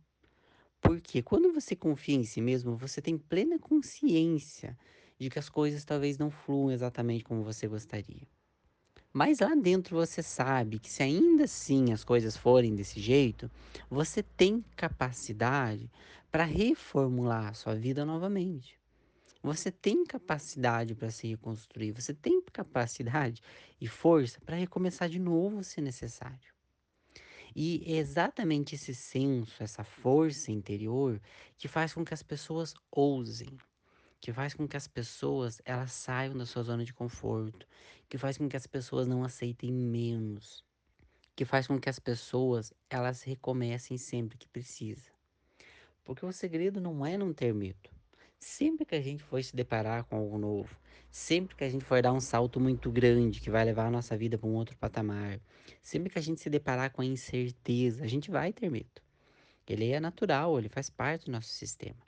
Porque 0.81 1.21
quando 1.21 1.53
você 1.53 1.75
confia 1.75 2.15
em 2.15 2.23
si 2.23 2.41
mesmo, 2.41 2.75
você 2.75 3.01
tem 3.01 3.17
plena 3.17 3.59
consciência 3.59 4.77
de 5.19 5.29
que 5.29 5.37
as 5.37 5.49
coisas 5.49 5.85
talvez 5.85 6.17
não 6.17 6.31
fluam 6.31 6.71
exatamente 6.71 7.23
como 7.23 7.43
você 7.43 7.67
gostaria. 7.67 8.27
Mas 9.13 9.39
lá 9.39 9.53
dentro 9.53 9.97
você 9.97 10.23
sabe 10.23 10.79
que 10.79 10.89
se 10.89 11.03
ainda 11.03 11.43
assim 11.43 11.91
as 11.91 12.03
coisas 12.03 12.37
forem 12.37 12.73
desse 12.73 12.99
jeito, 12.99 13.51
você 13.89 14.23
tem 14.23 14.63
capacidade 14.75 15.91
para 16.31 16.45
reformular 16.45 17.47
a 17.47 17.53
sua 17.53 17.75
vida 17.75 18.05
novamente. 18.05 18.79
Você 19.43 19.71
tem 19.71 20.05
capacidade 20.05 20.95
para 20.95 21.11
se 21.11 21.27
reconstruir, 21.27 21.91
você 21.91 22.13
tem 22.13 22.41
capacidade 22.41 23.41
e 23.81 23.87
força 23.87 24.39
para 24.39 24.55
recomeçar 24.55 25.09
de 25.09 25.19
novo 25.19 25.63
se 25.63 25.81
necessário. 25.81 26.53
E 27.55 27.83
é 27.85 27.97
exatamente 27.97 28.75
esse 28.75 28.95
senso, 28.95 29.61
essa 29.61 29.83
força 29.83 30.51
interior 30.51 31.19
que 31.57 31.67
faz 31.67 31.93
com 31.93 32.05
que 32.05 32.13
as 32.13 32.23
pessoas 32.23 32.73
ousem, 32.89 33.57
que 34.21 34.31
faz 34.31 34.53
com 34.53 34.67
que 34.67 34.77
as 34.77 34.87
pessoas 34.87 35.61
elas 35.65 35.91
saiam 35.91 36.37
da 36.37 36.45
sua 36.45 36.63
zona 36.63 36.85
de 36.85 36.93
conforto, 36.93 37.67
que 38.07 38.17
faz 38.17 38.37
com 38.37 38.47
que 38.47 38.55
as 38.55 38.67
pessoas 38.67 39.05
não 39.07 39.23
aceitem 39.23 39.73
menos, 39.73 40.63
que 41.35 41.43
faz 41.43 41.67
com 41.67 41.79
que 41.79 41.89
as 41.89 41.99
pessoas 41.99 42.71
elas 42.89 43.23
recomecem 43.23 43.97
sempre 43.97 44.37
que 44.37 44.47
precisa. 44.47 45.20
Porque 46.03 46.25
o 46.25 46.31
segredo 46.31 46.81
não 46.81 47.05
é 47.05 47.17
não 47.17 47.33
ter 47.33 47.53
medo. 47.53 47.89
Sempre 48.39 48.85
que 48.85 48.95
a 48.95 49.01
gente 49.01 49.23
for 49.23 49.43
se 49.43 49.55
deparar 49.55 50.03
com 50.05 50.15
algo 50.15 50.37
novo, 50.37 50.75
sempre 51.11 51.55
que 51.55 51.63
a 51.63 51.69
gente 51.69 51.85
for 51.85 52.01
dar 52.01 52.11
um 52.11 52.19
salto 52.19 52.59
muito 52.59 52.91
grande 52.91 53.39
que 53.39 53.51
vai 53.51 53.63
levar 53.63 53.85
a 53.85 53.91
nossa 53.91 54.17
vida 54.17 54.37
para 54.37 54.49
um 54.49 54.55
outro 54.55 54.75
patamar, 54.77 55.39
sempre 55.81 56.09
que 56.09 56.17
a 56.17 56.21
gente 56.21 56.41
se 56.41 56.49
deparar 56.49 56.91
com 56.91 57.01
a 57.01 57.05
incerteza, 57.05 58.03
a 58.03 58.07
gente 58.07 58.31
vai 58.31 58.51
ter 58.51 58.69
medo. 58.69 59.01
Ele 59.67 59.91
é 59.91 59.99
natural, 59.99 60.57
ele 60.57 60.69
faz 60.69 60.89
parte 60.89 61.25
do 61.25 61.31
nosso 61.31 61.49
sistema. 61.49 61.99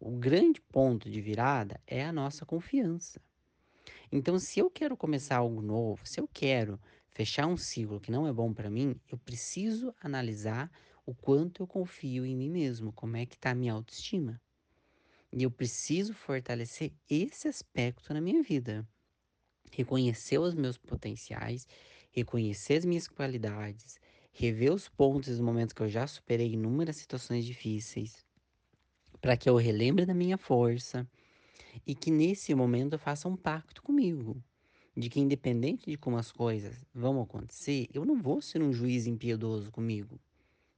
O 0.00 0.10
grande 0.10 0.60
ponto 0.60 1.08
de 1.08 1.20
virada 1.20 1.80
é 1.86 2.04
a 2.04 2.12
nossa 2.12 2.44
confiança. 2.44 3.20
Então, 4.10 4.38
se 4.38 4.58
eu 4.58 4.70
quero 4.70 4.96
começar 4.96 5.36
algo 5.36 5.62
novo, 5.62 6.06
se 6.06 6.20
eu 6.20 6.28
quero 6.32 6.78
fechar 7.10 7.46
um 7.46 7.56
ciclo 7.56 8.00
que 8.00 8.10
não 8.10 8.26
é 8.26 8.32
bom 8.32 8.52
para 8.52 8.70
mim, 8.70 8.94
eu 9.10 9.18
preciso 9.18 9.94
analisar 10.00 10.70
o 11.08 11.14
quanto 11.14 11.62
eu 11.62 11.66
confio 11.66 12.26
em 12.26 12.36
mim 12.36 12.50
mesmo, 12.50 12.92
como 12.92 13.16
é 13.16 13.24
que 13.24 13.34
está 13.34 13.52
a 13.52 13.54
minha 13.54 13.72
autoestima. 13.72 14.38
E 15.32 15.42
eu 15.42 15.50
preciso 15.50 16.12
fortalecer 16.12 16.92
esse 17.08 17.48
aspecto 17.48 18.12
na 18.12 18.20
minha 18.20 18.42
vida. 18.42 18.86
Reconhecer 19.72 20.36
os 20.36 20.52
meus 20.52 20.76
potenciais, 20.76 21.66
reconhecer 22.10 22.74
as 22.74 22.84
minhas 22.84 23.08
qualidades, 23.08 23.98
rever 24.30 24.70
os 24.70 24.86
pontos 24.86 25.30
e 25.30 25.32
os 25.32 25.40
momentos 25.40 25.72
que 25.72 25.80
eu 25.80 25.88
já 25.88 26.06
superei 26.06 26.52
inúmeras 26.52 26.96
situações 26.96 27.46
difíceis, 27.46 28.22
para 29.18 29.34
que 29.34 29.48
eu 29.48 29.56
relembre 29.56 30.04
da 30.04 30.12
minha 30.12 30.36
força 30.36 31.08
e 31.86 31.94
que 31.94 32.10
nesse 32.10 32.54
momento 32.54 32.92
eu 32.92 32.98
faça 32.98 33.26
um 33.26 33.36
pacto 33.36 33.82
comigo. 33.82 34.44
De 34.94 35.08
que, 35.08 35.20
independente 35.20 35.90
de 35.90 35.96
como 35.96 36.18
as 36.18 36.30
coisas 36.30 36.84
vão 36.92 37.18
acontecer, 37.22 37.88
eu 37.94 38.04
não 38.04 38.20
vou 38.20 38.42
ser 38.42 38.60
um 38.60 38.74
juiz 38.74 39.06
impiedoso 39.06 39.70
comigo 39.70 40.20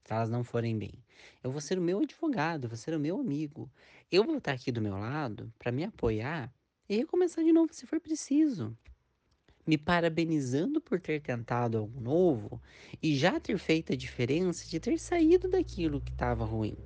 se 0.04 0.12
elas 0.12 0.30
não 0.30 0.42
forem 0.42 0.78
bem. 0.78 0.95
Eu 1.42 1.50
vou 1.50 1.61
ser 1.61 1.78
o 1.78 1.83
meu 1.83 2.00
advogado, 2.00 2.69
vou 2.69 2.76
ser 2.76 2.95
o 2.95 3.00
meu 3.00 3.21
amigo. 3.21 3.71
Eu 4.11 4.25
vou 4.25 4.38
estar 4.38 4.52
aqui 4.52 4.73
do 4.73 4.80
meu 4.80 4.97
lado 4.97 5.52
para 5.59 5.73
me 5.73 5.85
apoiar 5.85 6.52
e 6.88 6.97
recomeçar 6.97 7.45
de 7.45 7.52
novo 7.52 7.73
se 7.73 7.87
for 7.87 8.00
preciso. 8.00 8.76
Me 9.66 9.78
parabenizando 9.78 10.80
por 10.80 11.00
ter 11.00 11.21
tentado 11.21 11.78
algo 11.78 12.00
novo 12.00 12.61
e 13.02 13.16
já 13.16 13.38
ter 13.38 13.59
feito 13.59 13.92
a 13.92 13.97
diferença 13.97 14.66
de 14.66 14.80
ter 14.80 14.99
saído 14.99 15.49
daquilo 15.49 16.00
que 16.00 16.11
estava 16.11 16.45
ruim. 16.45 16.76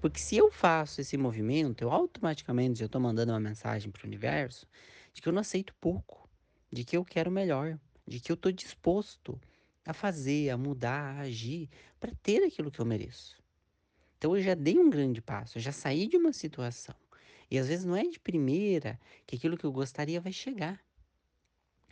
Porque 0.00 0.20
se 0.20 0.36
eu 0.36 0.50
faço 0.50 1.00
esse 1.00 1.16
movimento, 1.16 1.82
eu 1.82 1.90
automaticamente 1.90 2.78
já 2.78 2.86
estou 2.86 3.00
mandando 3.00 3.32
uma 3.32 3.40
mensagem 3.40 3.90
para 3.90 4.04
o 4.04 4.06
universo 4.06 4.66
de 5.12 5.20
que 5.20 5.28
eu 5.28 5.32
não 5.32 5.40
aceito 5.40 5.74
pouco, 5.80 6.28
de 6.72 6.84
que 6.84 6.96
eu 6.96 7.04
quero 7.04 7.30
melhor, 7.30 7.78
de 8.06 8.20
que 8.20 8.30
eu 8.30 8.34
estou 8.34 8.52
disposto 8.52 9.40
a 9.86 9.94
fazer, 9.94 10.50
a 10.50 10.58
mudar, 10.58 11.16
a 11.16 11.20
agir 11.20 11.70
para 11.98 12.12
ter 12.22 12.42
aquilo 12.44 12.70
que 12.70 12.80
eu 12.80 12.84
mereço. 12.84 13.40
Então 14.18 14.36
eu 14.36 14.42
já 14.42 14.54
dei 14.54 14.78
um 14.78 14.90
grande 14.90 15.22
passo, 15.22 15.58
eu 15.58 15.62
já 15.62 15.72
saí 15.72 16.08
de 16.08 16.16
uma 16.16 16.32
situação. 16.32 16.94
E 17.50 17.58
às 17.58 17.68
vezes 17.68 17.84
não 17.84 17.96
é 17.96 18.02
de 18.02 18.18
primeira 18.18 18.98
que 19.26 19.36
aquilo 19.36 19.56
que 19.56 19.64
eu 19.64 19.72
gostaria 19.72 20.20
vai 20.20 20.32
chegar. 20.32 20.84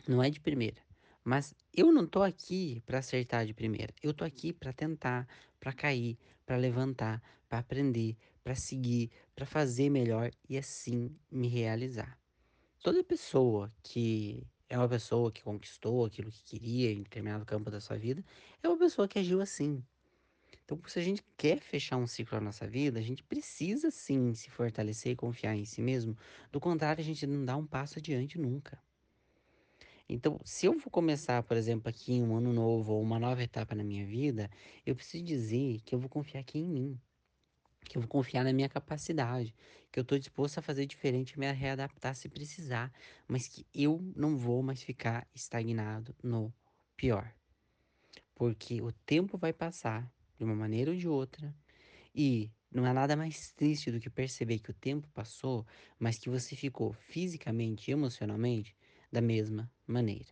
Não 0.07 0.21
é 0.21 0.29
de 0.29 0.39
primeira. 0.39 0.81
Mas 1.23 1.55
eu 1.73 1.91
não 1.91 2.05
tô 2.05 2.21
aqui 2.21 2.83
para 2.85 2.99
acertar 2.99 3.45
de 3.45 3.53
primeira. 3.53 3.93
Eu 4.03 4.13
tô 4.13 4.23
aqui 4.23 4.53
para 4.53 4.73
tentar, 4.73 5.27
para 5.59 5.73
cair, 5.73 6.19
para 6.45 6.57
levantar, 6.57 7.21
para 7.47 7.59
aprender, 7.59 8.17
para 8.43 8.53
seguir, 8.53 9.09
para 9.33 9.45
fazer 9.45 9.89
melhor 9.89 10.29
e 10.47 10.57
assim 10.57 11.09
me 11.31 11.47
realizar. 11.47 12.19
Toda 12.83 13.03
pessoa 13.03 13.73
que 13.81 14.45
é 14.69 14.77
uma 14.77 14.89
pessoa 14.89 15.31
que 15.31 15.43
conquistou 15.43 16.05
aquilo 16.05 16.31
que 16.31 16.43
queria 16.43 16.91
em 16.91 17.03
determinado 17.03 17.45
campo 17.45 17.69
da 17.69 17.79
sua 17.79 17.97
vida, 17.97 18.23
é 18.61 18.67
uma 18.67 18.77
pessoa 18.77 19.07
que 19.07 19.19
agiu 19.19 19.41
assim. 19.41 19.83
Então, 20.63 20.79
se 20.87 20.97
a 20.97 21.01
gente 21.01 21.23
quer 21.37 21.59
fechar 21.59 21.97
um 21.97 22.07
ciclo 22.07 22.37
na 22.39 22.45
nossa 22.45 22.67
vida, 22.67 22.99
a 22.99 23.01
gente 23.01 23.23
precisa 23.23 23.91
sim 23.91 24.33
se 24.33 24.49
fortalecer 24.49 25.11
e 25.11 25.15
confiar 25.15 25.55
em 25.55 25.65
si 25.65 25.81
mesmo. 25.81 26.17
Do 26.51 26.59
contrário, 26.59 27.01
a 27.01 27.05
gente 27.05 27.27
não 27.27 27.45
dá 27.45 27.55
um 27.55 27.67
passo 27.67 27.99
adiante 27.99 28.39
nunca. 28.39 28.81
Então, 30.09 30.39
se 30.43 30.65
eu 30.65 30.73
vou 30.73 30.89
começar, 30.89 31.41
por 31.43 31.57
exemplo, 31.57 31.89
aqui 31.89 32.21
um 32.21 32.35
ano 32.35 32.53
novo 32.53 32.93
ou 32.93 33.01
uma 33.01 33.19
nova 33.19 33.43
etapa 33.43 33.75
na 33.75 33.83
minha 33.83 34.05
vida, 34.05 34.49
eu 34.85 34.95
preciso 34.95 35.23
dizer 35.23 35.81
que 35.81 35.93
eu 35.93 35.99
vou 35.99 36.09
confiar 36.09 36.41
aqui 36.41 36.59
em 36.59 36.67
mim, 36.67 36.99
que 37.87 37.97
eu 37.97 38.01
vou 38.01 38.09
confiar 38.09 38.43
na 38.43 38.51
minha 38.51 38.67
capacidade, 38.67 39.55
que 39.91 39.99
eu 39.99 40.01
estou 40.01 40.17
disposto 40.19 40.57
a 40.57 40.61
fazer 40.61 40.85
diferente, 40.85 41.39
me 41.39 41.49
readaptar 41.51 42.15
se 42.15 42.27
precisar, 42.27 42.91
mas 43.27 43.47
que 43.47 43.65
eu 43.73 44.01
não 44.15 44.37
vou 44.37 44.61
mais 44.61 44.81
ficar 44.83 45.27
estagnado 45.33 46.15
no 46.21 46.53
pior. 46.97 47.33
Porque 48.33 48.81
o 48.81 48.91
tempo 48.91 49.37
vai 49.37 49.53
passar 49.53 50.11
de 50.37 50.43
uma 50.43 50.55
maneira 50.55 50.91
ou 50.91 50.97
de 50.97 51.07
outra 51.07 51.55
e 52.13 52.51
não 52.71 52.83
há 52.85 52.93
nada 52.93 53.15
mais 53.15 53.51
triste 53.53 53.91
do 53.91 53.99
que 53.99 54.09
perceber 54.09 54.59
que 54.59 54.71
o 54.71 54.73
tempo 54.73 55.07
passou, 55.13 55.65
mas 55.97 56.17
que 56.17 56.29
você 56.29 56.55
ficou 56.55 56.91
fisicamente 56.91 57.89
e 57.89 57.93
emocionalmente 57.93 58.75
da 59.11 59.21
mesma 59.21 59.71
maneira. 59.87 60.27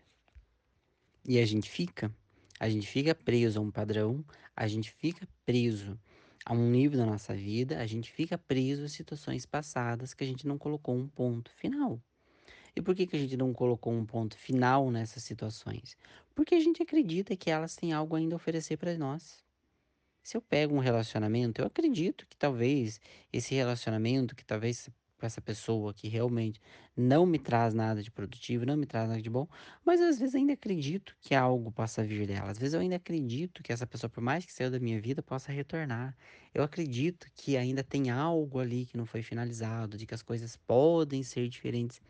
E 1.25 1.39
a 1.39 1.45
gente 1.45 1.69
fica, 1.69 2.13
a 2.59 2.69
gente 2.69 2.85
fica 2.85 3.15
preso 3.15 3.59
a 3.59 3.61
um 3.61 3.71
padrão, 3.71 4.25
a 4.53 4.67
gente 4.67 4.91
fica 4.91 5.25
preso 5.45 5.97
a 6.45 6.53
um 6.53 6.69
nível 6.69 6.99
da 6.99 7.05
nossa 7.05 7.33
vida, 7.33 7.79
a 7.79 7.85
gente 7.85 8.11
fica 8.11 8.37
preso 8.37 8.83
a 8.83 8.89
situações 8.89 9.45
passadas 9.45 10.13
que 10.13 10.23
a 10.23 10.27
gente 10.27 10.47
não 10.47 10.57
colocou 10.57 10.95
um 10.95 11.07
ponto 11.07 11.51
final. 11.51 12.01
E 12.75 12.81
por 12.81 12.95
que, 12.95 13.05
que 13.05 13.15
a 13.15 13.19
gente 13.19 13.37
não 13.37 13.53
colocou 13.53 13.93
um 13.93 14.05
ponto 14.05 14.37
final 14.37 14.89
nessas 14.89 15.23
situações? 15.23 15.95
Porque 16.33 16.55
a 16.55 16.59
gente 16.59 16.81
acredita 16.81 17.35
que 17.35 17.51
elas 17.51 17.75
têm 17.75 17.93
algo 17.93 18.15
ainda 18.15 18.35
a 18.35 18.37
oferecer 18.37 18.77
para 18.77 18.97
nós. 18.97 19.43
Se 20.23 20.35
eu 20.35 20.41
pego 20.41 20.75
um 20.75 20.79
relacionamento, 20.79 21.61
eu 21.61 21.67
acredito 21.67 22.25
que 22.27 22.35
talvez 22.35 22.99
esse 23.31 23.53
relacionamento, 23.53 24.35
que 24.35 24.45
talvez 24.45 24.89
com 25.23 25.27
essa 25.27 25.39
pessoa 25.39 25.93
que 25.93 26.09
realmente 26.09 26.59
não 26.97 27.25
me 27.25 27.39
traz 27.39 27.73
nada 27.73 28.03
de 28.03 28.11
produtivo, 28.11 28.65
não 28.65 28.75
me 28.75 28.85
traz 28.85 29.07
nada 29.07 29.21
de 29.21 29.29
bom, 29.29 29.47
mas 29.85 30.01
às 30.01 30.19
vezes 30.19 30.35
ainda 30.35 30.51
acredito 30.51 31.15
que 31.21 31.33
algo 31.33 31.71
possa 31.71 32.03
vir 32.03 32.27
dela. 32.27 32.51
Às 32.51 32.57
vezes 32.57 32.73
eu 32.73 32.81
ainda 32.81 32.97
acredito 32.97 33.63
que 33.63 33.71
essa 33.71 33.87
pessoa, 33.87 34.09
por 34.09 34.21
mais 34.21 34.45
que 34.45 34.51
saiu 34.51 34.69
da 34.69 34.81
minha 34.81 34.99
vida, 34.99 35.23
possa 35.23 35.49
retornar. 35.49 36.13
Eu 36.53 36.61
acredito 36.61 37.25
que 37.35 37.55
ainda 37.55 37.81
tem 37.81 38.09
algo 38.09 38.59
ali 38.59 38.85
que 38.85 38.97
não 38.97 39.05
foi 39.05 39.23
finalizado, 39.23 39.97
de 39.97 40.05
que 40.05 40.13
as 40.13 40.21
coisas 40.21 40.57
podem 40.57 41.23
ser 41.23 41.47
diferentes. 41.47 42.01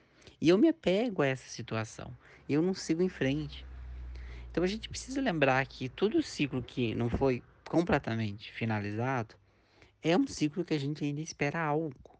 E 0.41 0.49
eu 0.49 0.57
me 0.57 0.67
apego 0.67 1.21
a 1.21 1.27
essa 1.27 1.47
situação. 1.47 2.11
E 2.49 2.53
eu 2.55 2.63
não 2.63 2.73
sigo 2.73 3.03
em 3.03 3.09
frente. 3.09 3.63
Então 4.49 4.63
a 4.63 4.67
gente 4.67 4.89
precisa 4.89 5.21
lembrar 5.21 5.63
que 5.67 5.87
todo 5.87 6.23
ciclo 6.23 6.63
que 6.63 6.95
não 6.95 7.11
foi 7.11 7.43
completamente 7.69 8.51
finalizado, 8.51 9.35
é 10.01 10.17
um 10.17 10.25
ciclo 10.25 10.65
que 10.65 10.73
a 10.73 10.79
gente 10.79 11.05
ainda 11.05 11.21
espera 11.21 11.63
algo. 11.63 12.12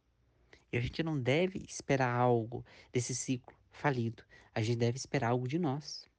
E 0.73 0.77
a 0.77 0.81
gente 0.81 1.03
não 1.03 1.19
deve 1.19 1.63
esperar 1.69 2.11
algo 2.11 2.65
desse 2.91 3.13
ciclo 3.13 3.55
falido. 3.71 4.23
A 4.55 4.61
gente 4.63 4.79
deve 4.79 4.97
esperar 4.97 5.29
algo 5.29 5.47
de 5.47 5.59
nós. 5.59 6.09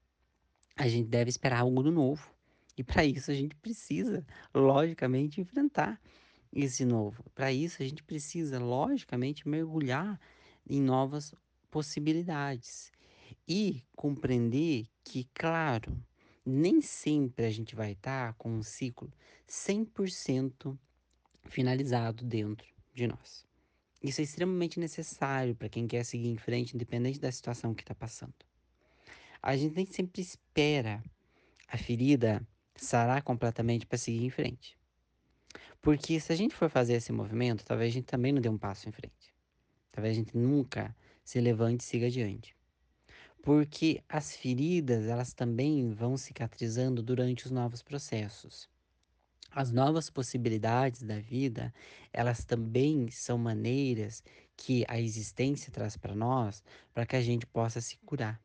A 0.76 0.86
gente 0.86 1.08
deve 1.08 1.28
esperar 1.28 1.62
algo 1.62 1.82
do 1.82 1.90
novo. 1.90 2.32
E 2.78 2.84
para 2.84 3.04
isso 3.04 3.32
a 3.32 3.34
gente 3.34 3.56
precisa, 3.56 4.24
logicamente, 4.54 5.40
enfrentar 5.40 6.00
esse 6.52 6.84
novo. 6.84 7.24
Para 7.34 7.52
isso 7.52 7.82
a 7.82 7.84
gente 7.84 8.04
precisa, 8.04 8.60
logicamente, 8.60 9.48
mergulhar 9.48 10.20
em 10.70 10.80
novas 10.80 11.34
possibilidades 11.68 12.92
e 13.48 13.82
compreender 13.96 14.86
que, 15.02 15.28
claro, 15.34 16.00
nem 16.46 16.80
sempre 16.80 17.44
a 17.44 17.50
gente 17.50 17.74
vai 17.74 17.92
estar 17.92 18.34
com 18.34 18.52
um 18.52 18.62
ciclo 18.62 19.12
100% 19.48 20.78
finalizado 21.42 22.24
dentro 22.24 22.72
de 22.94 23.08
nós. 23.08 23.44
Isso 24.04 24.20
é 24.20 24.24
extremamente 24.24 24.78
necessário 24.78 25.54
para 25.54 25.66
quem 25.66 25.88
quer 25.88 26.04
seguir 26.04 26.28
em 26.28 26.36
frente, 26.36 26.74
independente 26.74 27.18
da 27.18 27.32
situação 27.32 27.74
que 27.74 27.82
está 27.82 27.94
passando. 27.94 28.34
A 29.40 29.56
gente 29.56 29.74
nem 29.74 29.86
sempre 29.86 30.20
espera 30.20 31.02
a 31.66 31.78
ferida 31.78 32.46
sarar 32.76 33.22
completamente 33.22 33.86
para 33.86 33.96
seguir 33.96 34.22
em 34.22 34.28
frente. 34.28 34.76
Porque 35.80 36.20
se 36.20 36.30
a 36.30 36.36
gente 36.36 36.54
for 36.54 36.68
fazer 36.68 36.92
esse 36.92 37.12
movimento, 37.12 37.64
talvez 37.64 37.92
a 37.92 37.94
gente 37.94 38.04
também 38.04 38.30
não 38.30 38.42
dê 38.42 38.48
um 38.50 38.58
passo 38.58 38.86
em 38.86 38.92
frente. 38.92 39.34
Talvez 39.90 40.14
a 40.14 40.20
gente 40.20 40.36
nunca 40.36 40.94
se 41.24 41.40
levante 41.40 41.80
e 41.80 41.86
siga 41.86 42.08
adiante. 42.08 42.54
Porque 43.42 44.04
as 44.06 44.36
feridas, 44.36 45.06
elas 45.06 45.32
também 45.32 45.90
vão 45.94 46.18
cicatrizando 46.18 47.02
durante 47.02 47.46
os 47.46 47.50
novos 47.50 47.82
processos. 47.82 48.68
As 49.56 49.70
novas 49.70 50.10
possibilidades 50.10 51.02
da 51.04 51.20
vida, 51.20 51.72
elas 52.12 52.44
também 52.44 53.08
são 53.08 53.38
maneiras 53.38 54.20
que 54.56 54.84
a 54.88 55.00
existência 55.00 55.70
traz 55.70 55.96
para 55.96 56.12
nós, 56.12 56.60
para 56.92 57.06
que 57.06 57.14
a 57.14 57.22
gente 57.22 57.46
possa 57.46 57.80
se 57.80 57.96
curar. 57.98 58.40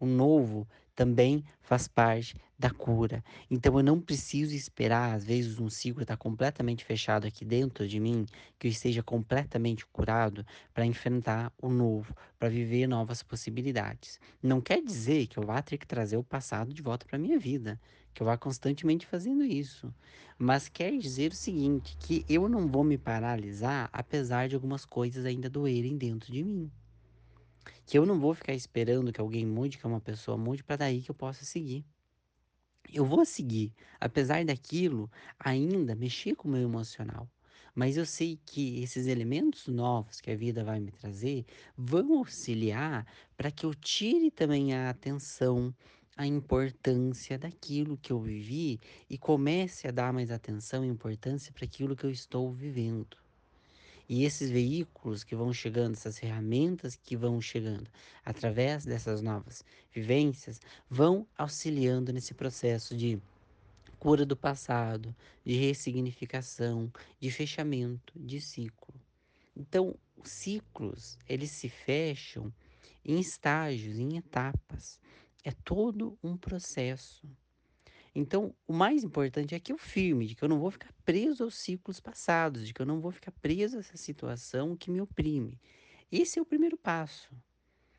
O 0.00 0.06
novo 0.06 0.66
também 0.92 1.44
faz 1.62 1.86
parte 1.86 2.34
da 2.58 2.68
cura. 2.68 3.22
Então 3.48 3.78
eu 3.78 3.84
não 3.84 4.00
preciso 4.00 4.52
esperar, 4.52 5.14
às 5.14 5.24
vezes, 5.24 5.60
um 5.60 5.70
ciclo 5.70 6.02
estar 6.02 6.16
completamente 6.16 6.84
fechado 6.84 7.28
aqui 7.28 7.44
dentro 7.44 7.86
de 7.86 8.00
mim, 8.00 8.26
que 8.58 8.66
eu 8.66 8.70
esteja 8.72 9.04
completamente 9.04 9.86
curado 9.86 10.44
para 10.74 10.84
enfrentar 10.84 11.52
o 11.62 11.68
novo, 11.70 12.12
para 12.38 12.48
viver 12.48 12.88
novas 12.88 13.22
possibilidades. 13.22 14.18
Não 14.42 14.60
quer 14.60 14.82
dizer 14.82 15.28
que 15.28 15.38
eu 15.38 15.44
vá 15.46 15.62
ter 15.62 15.78
que 15.78 15.86
trazer 15.86 16.16
o 16.16 16.24
passado 16.24 16.74
de 16.74 16.82
volta 16.82 17.06
para 17.06 17.18
minha 17.18 17.38
vida, 17.38 17.80
que 18.12 18.22
eu 18.22 18.26
vá 18.26 18.36
constantemente 18.36 19.06
fazendo 19.06 19.44
isso. 19.44 19.92
Mas 20.38 20.68
quer 20.68 20.96
dizer 20.96 21.32
o 21.32 21.36
seguinte, 21.36 21.96
que 21.98 22.24
eu 22.28 22.48
não 22.48 22.66
vou 22.66 22.82
me 22.82 22.98
paralisar 22.98 23.88
apesar 23.92 24.48
de 24.48 24.54
algumas 24.54 24.84
coisas 24.84 25.24
ainda 25.24 25.50
doerem 25.50 25.96
dentro 25.96 26.32
de 26.32 26.42
mim 26.42 26.70
que 27.90 27.98
eu 27.98 28.06
não 28.06 28.20
vou 28.20 28.34
ficar 28.34 28.54
esperando 28.54 29.12
que 29.12 29.20
alguém 29.20 29.44
mude, 29.44 29.76
que 29.76 29.84
uma 29.84 30.00
pessoa 30.00 30.38
mude, 30.38 30.62
para 30.62 30.76
daí 30.76 31.02
que 31.02 31.10
eu 31.10 31.14
possa 31.14 31.44
seguir. 31.44 31.84
Eu 32.92 33.04
vou 33.04 33.24
seguir, 33.24 33.72
apesar 33.98 34.44
daquilo 34.44 35.10
ainda 35.38 35.96
mexer 35.96 36.36
com 36.36 36.46
o 36.46 36.52
meu 36.52 36.62
emocional. 36.62 37.28
Mas 37.74 37.96
eu 37.96 38.06
sei 38.06 38.38
que 38.46 38.80
esses 38.80 39.08
elementos 39.08 39.66
novos 39.66 40.20
que 40.20 40.30
a 40.30 40.36
vida 40.36 40.62
vai 40.62 40.78
me 40.78 40.92
trazer 40.92 41.44
vão 41.76 42.18
auxiliar 42.18 43.04
para 43.36 43.50
que 43.50 43.66
eu 43.66 43.74
tire 43.74 44.30
também 44.30 44.72
a 44.72 44.90
atenção, 44.90 45.74
a 46.20 46.26
importância 46.26 47.38
daquilo 47.38 47.96
que 47.96 48.12
eu 48.12 48.20
vivi 48.20 48.78
e 49.08 49.16
comece 49.16 49.88
a 49.88 49.90
dar 49.90 50.12
mais 50.12 50.30
atenção 50.30 50.84
e 50.84 50.88
importância 50.88 51.50
para 51.50 51.64
aquilo 51.64 51.96
que 51.96 52.04
eu 52.04 52.10
estou 52.10 52.52
vivendo. 52.52 53.16
E 54.06 54.26
esses 54.26 54.50
veículos 54.50 55.24
que 55.24 55.34
vão 55.34 55.50
chegando, 55.50 55.94
essas 55.94 56.18
ferramentas 56.18 56.94
que 56.94 57.16
vão 57.16 57.40
chegando 57.40 57.88
através 58.22 58.84
dessas 58.84 59.22
novas 59.22 59.64
vivências, 59.90 60.60
vão 60.90 61.26
auxiliando 61.38 62.12
nesse 62.12 62.34
processo 62.34 62.94
de 62.94 63.18
cura 63.98 64.26
do 64.26 64.36
passado, 64.36 65.16
de 65.42 65.54
ressignificação, 65.54 66.92
de 67.18 67.30
fechamento 67.30 68.12
de 68.14 68.42
ciclo. 68.42 68.94
Então, 69.56 69.96
os 70.18 70.30
ciclos, 70.30 71.16
eles 71.26 71.50
se 71.50 71.70
fecham 71.70 72.52
em 73.02 73.18
estágios, 73.18 73.98
em 73.98 74.18
etapas. 74.18 75.00
É 75.44 75.50
todo 75.50 76.18
um 76.22 76.36
processo. 76.36 77.28
Então, 78.14 78.54
o 78.66 78.72
mais 78.72 79.04
importante 79.04 79.54
é 79.54 79.60
que 79.60 79.72
eu 79.72 79.78
firme, 79.78 80.26
de 80.26 80.34
que 80.34 80.42
eu 80.42 80.48
não 80.48 80.58
vou 80.58 80.70
ficar 80.70 80.92
preso 81.04 81.44
aos 81.44 81.54
ciclos 81.54 82.00
passados, 82.00 82.66
de 82.66 82.74
que 82.74 82.82
eu 82.82 82.86
não 82.86 83.00
vou 83.00 83.12
ficar 83.12 83.30
preso 83.32 83.76
a 83.76 83.80
essa 83.80 83.96
situação 83.96 84.76
que 84.76 84.90
me 84.90 85.00
oprime. 85.00 85.60
Esse 86.10 86.38
é 86.38 86.42
o 86.42 86.46
primeiro 86.46 86.76
passo. 86.76 87.32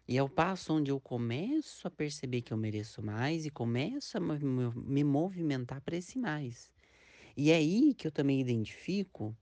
E 0.08 0.18
é 0.18 0.24
o 0.24 0.30
passo 0.30 0.74
onde 0.74 0.92
eu 0.92 1.00
começo 1.00 1.88
a 1.88 1.92
perceber 1.92 2.42
que 2.42 2.52
eu 2.52 2.58
mereço 2.58 3.02
mais 3.02 3.46
e 3.46 3.50
começo 3.50 4.18
a 4.18 4.20
me 4.20 5.04
movimentar 5.04 5.80
para 5.80 5.96
esse 5.96 6.20
mais. 6.20 6.70
E 7.38 7.50
é 7.50 7.56
aí 7.56 7.94
que 7.94 8.06
eu 8.06 8.12
também 8.12 8.42
identifico 8.42 9.36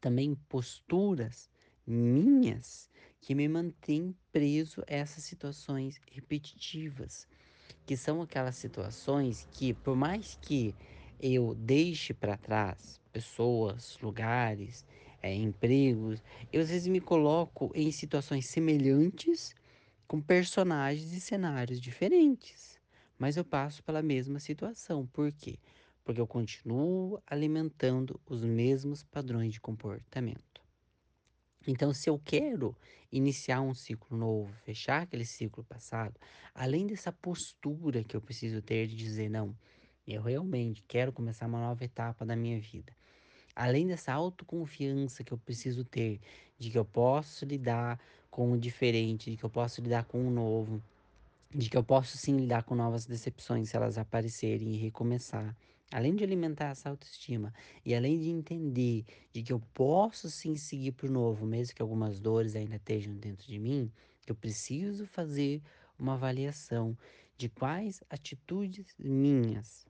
também 0.00 0.34
posturas 0.48 1.48
minhas 1.88 2.90
que 3.20 3.34
me 3.34 3.48
mantêm 3.48 4.16
preso 4.32 4.82
a 4.82 4.94
essas 4.94 5.24
situações 5.24 6.00
repetitivas 6.10 7.26
que 7.86 7.96
são 7.96 8.22
aquelas 8.22 8.56
situações 8.56 9.46
que, 9.50 9.74
por 9.74 9.96
mais 9.96 10.36
que 10.40 10.76
eu 11.20 11.54
deixe 11.54 12.14
para 12.14 12.36
trás 12.36 13.00
pessoas, 13.12 13.98
lugares, 14.02 14.84
é, 15.22 15.34
empregos, 15.34 16.22
eu 16.52 16.60
às 16.62 16.68
vezes 16.70 16.86
me 16.88 17.00
coloco 17.00 17.70
em 17.74 17.90
situações 17.90 18.46
semelhantes 18.46 19.54
com 20.06 20.20
personagens 20.22 21.12
e 21.12 21.20
cenários 21.20 21.80
diferentes, 21.80 22.78
mas 23.18 23.36
eu 23.36 23.44
passo 23.44 23.82
pela 23.84 24.02
mesma 24.02 24.38
situação. 24.40 25.06
Por 25.06 25.32
quê? 25.32 25.58
Porque 26.04 26.20
eu 26.20 26.26
continuo 26.26 27.20
alimentando 27.26 28.20
os 28.26 28.42
mesmos 28.44 29.02
padrões 29.04 29.52
de 29.52 29.60
comportamento. 29.60 30.47
Então, 31.70 31.92
se 31.92 32.08
eu 32.08 32.18
quero 32.18 32.74
iniciar 33.12 33.60
um 33.60 33.74
ciclo 33.74 34.16
novo, 34.16 34.50
fechar 34.64 35.02
aquele 35.02 35.26
ciclo 35.26 35.62
passado, 35.62 36.18
além 36.54 36.86
dessa 36.86 37.12
postura 37.12 38.02
que 38.02 38.16
eu 38.16 38.22
preciso 38.22 38.62
ter 38.62 38.86
de 38.86 38.96
dizer, 38.96 39.28
não, 39.28 39.54
eu 40.06 40.22
realmente 40.22 40.82
quero 40.88 41.12
começar 41.12 41.46
uma 41.46 41.60
nova 41.60 41.84
etapa 41.84 42.24
da 42.24 42.34
minha 42.34 42.58
vida. 42.58 42.96
Além 43.54 43.86
dessa 43.86 44.14
autoconfiança 44.14 45.22
que 45.22 45.30
eu 45.30 45.36
preciso 45.36 45.84
ter, 45.84 46.20
de 46.58 46.70
que 46.70 46.78
eu 46.78 46.86
posso 46.86 47.44
lidar 47.44 48.00
com 48.30 48.50
o 48.50 48.58
diferente, 48.58 49.30
de 49.30 49.36
que 49.36 49.44
eu 49.44 49.50
posso 49.50 49.82
lidar 49.82 50.06
com 50.06 50.26
o 50.26 50.30
novo, 50.30 50.82
de 51.54 51.68
que 51.68 51.76
eu 51.76 51.84
posso 51.84 52.16
sim 52.16 52.34
lidar 52.38 52.62
com 52.62 52.74
novas 52.74 53.04
decepções 53.04 53.68
se 53.68 53.76
elas 53.76 53.98
aparecerem 53.98 54.74
e 54.74 54.78
recomeçar. 54.78 55.54
Além 55.90 56.14
de 56.14 56.22
alimentar 56.22 56.70
essa 56.70 56.90
autoestima 56.90 57.54
e 57.82 57.94
além 57.94 58.18
de 58.20 58.28
entender 58.28 59.06
de 59.32 59.42
que 59.42 59.52
eu 59.52 59.60
posso 59.72 60.30
sim 60.30 60.54
seguir 60.54 60.92
para 60.92 61.06
o 61.06 61.10
novo, 61.10 61.46
mesmo 61.46 61.74
que 61.74 61.80
algumas 61.80 62.20
dores 62.20 62.54
ainda 62.54 62.76
estejam 62.76 63.14
dentro 63.14 63.46
de 63.46 63.58
mim, 63.58 63.90
eu 64.26 64.34
preciso 64.34 65.06
fazer 65.06 65.62
uma 65.98 66.14
avaliação 66.14 66.96
de 67.38 67.48
quais 67.48 68.02
atitudes 68.10 68.94
minhas 68.98 69.86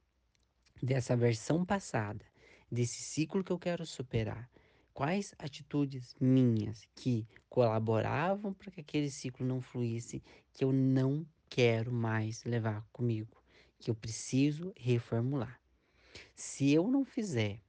dessa 0.80 1.16
versão 1.16 1.64
passada, 1.64 2.24
desse 2.70 3.02
ciclo 3.02 3.42
que 3.42 3.50
eu 3.50 3.58
quero 3.58 3.84
superar, 3.84 4.48
quais 4.94 5.34
atitudes 5.36 6.14
minhas 6.20 6.86
que 6.94 7.26
colaboravam 7.48 8.52
para 8.52 8.70
que 8.70 8.80
aquele 8.80 9.10
ciclo 9.10 9.44
não 9.44 9.60
fluísse, 9.60 10.22
que 10.52 10.62
eu 10.62 10.72
não 10.72 11.26
quero 11.48 11.90
mais 11.90 12.44
levar 12.44 12.86
comigo, 12.92 13.42
que 13.80 13.90
eu 13.90 13.94
preciso 13.96 14.72
reformular. 14.76 15.58
Se 16.40 16.70
eu 16.72 16.86
não 16.86 17.04
fizer 17.04 17.60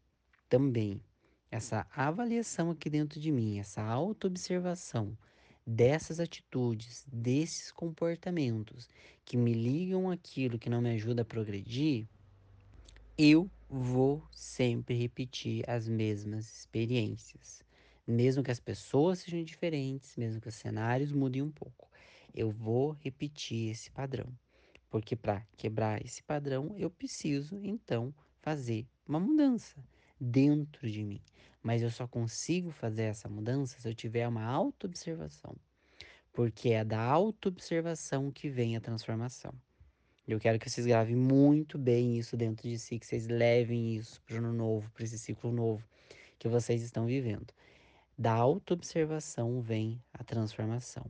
também 0.47 1.01
essa 1.49 1.87
avaliação 1.89 2.69
aqui 2.69 2.87
dentro 2.87 3.19
de 3.19 3.31
mim, 3.31 3.57
essa 3.57 3.81
autoobservação 3.81 5.17
dessas 5.65 6.19
atitudes, 6.19 7.03
desses 7.11 7.71
comportamentos 7.71 8.87
que 9.25 9.35
me 9.35 9.53
ligam 9.53 10.11
aquilo 10.11 10.59
que 10.59 10.69
não 10.69 10.83
me 10.83 10.91
ajuda 10.91 11.23
a 11.23 11.25
progredir, 11.25 12.07
eu 13.17 13.49
vou 13.67 14.23
sempre 14.31 14.93
repetir 14.93 15.67
as 15.67 15.87
mesmas 15.87 16.45
experiências. 16.59 17.63
Mesmo 18.05 18.43
que 18.43 18.51
as 18.51 18.59
pessoas 18.59 19.17
sejam 19.17 19.43
diferentes, 19.43 20.15
mesmo 20.15 20.39
que 20.39 20.47
os 20.47 20.53
cenários 20.53 21.11
mudem 21.11 21.41
um 21.41 21.51
pouco, 21.51 21.89
eu 22.35 22.51
vou 22.51 22.91
repetir 22.91 23.71
esse 23.71 23.89
padrão. 23.89 24.31
Porque 24.91 25.15
para 25.15 25.43
quebrar 25.57 26.05
esse 26.05 26.21
padrão, 26.21 26.75
eu 26.77 26.91
preciso 26.91 27.59
então 27.63 28.13
fazer 28.41 28.87
uma 29.07 29.19
mudança 29.19 29.75
dentro 30.19 30.89
de 30.89 31.03
mim. 31.03 31.21
Mas 31.61 31.81
eu 31.81 31.89
só 31.89 32.07
consigo 32.07 32.71
fazer 32.71 33.03
essa 33.03 33.27
mudança 33.27 33.79
se 33.79 33.87
eu 33.87 33.93
tiver 33.93 34.27
uma 34.27 34.43
autoobservação. 34.43 35.55
Porque 36.31 36.69
é 36.69 36.83
da 36.83 37.01
autoobservação 37.01 38.31
que 38.31 38.49
vem 38.49 38.75
a 38.75 38.81
transformação. 38.81 39.53
Eu 40.27 40.39
quero 40.39 40.59
que 40.59 40.69
vocês 40.69 40.85
gravem 40.85 41.15
muito 41.15 41.77
bem 41.77 42.17
isso 42.17 42.37
dentro 42.37 42.69
de 42.69 42.77
si, 42.77 42.99
que 42.99 43.05
vocês 43.05 43.27
levem 43.27 43.95
isso 43.95 44.21
para 44.21 44.35
o 44.35 44.37
ano 44.37 44.53
novo, 44.53 44.89
para 44.91 45.03
esse 45.03 45.17
ciclo 45.17 45.51
novo 45.51 45.83
que 46.37 46.47
vocês 46.47 46.81
estão 46.81 47.05
vivendo. 47.05 47.51
Da 48.17 48.33
autoobservação 48.33 49.59
vem 49.61 50.01
a 50.13 50.23
transformação. 50.23 51.05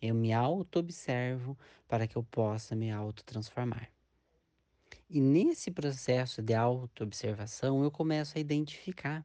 Eu 0.00 0.14
me 0.14 0.32
auto-observo 0.32 1.58
para 1.88 2.06
que 2.06 2.16
eu 2.16 2.22
possa 2.22 2.76
me 2.76 2.90
autotransformar. 2.90 3.90
E 5.10 5.20
nesse 5.20 5.70
processo 5.70 6.42
de 6.42 6.54
autoobservação, 6.54 7.82
eu 7.82 7.90
começo 7.90 8.36
a 8.36 8.40
identificar 8.40 9.24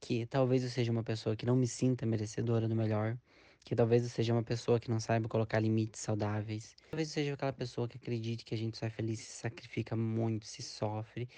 que 0.00 0.26
talvez 0.26 0.62
eu 0.62 0.70
seja 0.70 0.92
uma 0.92 1.02
pessoa 1.02 1.36
que 1.36 1.46
não 1.46 1.56
me 1.56 1.66
sinta 1.66 2.06
merecedora 2.06 2.68
do 2.68 2.76
melhor, 2.76 3.18
que 3.64 3.74
talvez 3.74 4.04
eu 4.04 4.08
seja 4.08 4.32
uma 4.32 4.42
pessoa 4.42 4.78
que 4.78 4.90
não 4.90 5.00
saiba 5.00 5.28
colocar 5.28 5.58
limites 5.60 6.00
saudáveis, 6.00 6.74
talvez 6.90 7.08
eu 7.08 7.14
seja 7.14 7.34
aquela 7.34 7.52
pessoa 7.52 7.88
que 7.88 7.96
acredite 7.96 8.44
que 8.44 8.54
a 8.54 8.58
gente 8.58 8.78
só 8.78 8.86
é 8.86 8.90
feliz 8.90 9.20
se 9.20 9.40
sacrifica 9.40 9.96
muito, 9.96 10.46
se 10.46 10.62
sofre. 10.62 11.28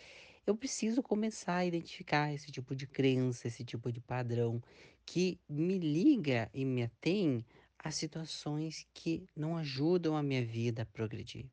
Eu 0.46 0.56
preciso 0.56 1.02
começar 1.02 1.56
a 1.56 1.66
identificar 1.66 2.32
esse 2.32 2.50
tipo 2.50 2.74
de 2.74 2.86
crença, 2.86 3.48
esse 3.48 3.64
tipo 3.64 3.90
de 3.92 4.00
padrão 4.00 4.62
que 5.04 5.40
me 5.48 5.78
liga 5.78 6.50
e 6.52 6.64
me 6.64 6.82
atém 6.82 7.44
a 7.78 7.90
situações 7.90 8.86
que 8.92 9.26
não 9.36 9.56
ajudam 9.56 10.16
a 10.16 10.22
minha 10.22 10.44
vida 10.44 10.82
a 10.82 10.86
progredir. 10.86 11.46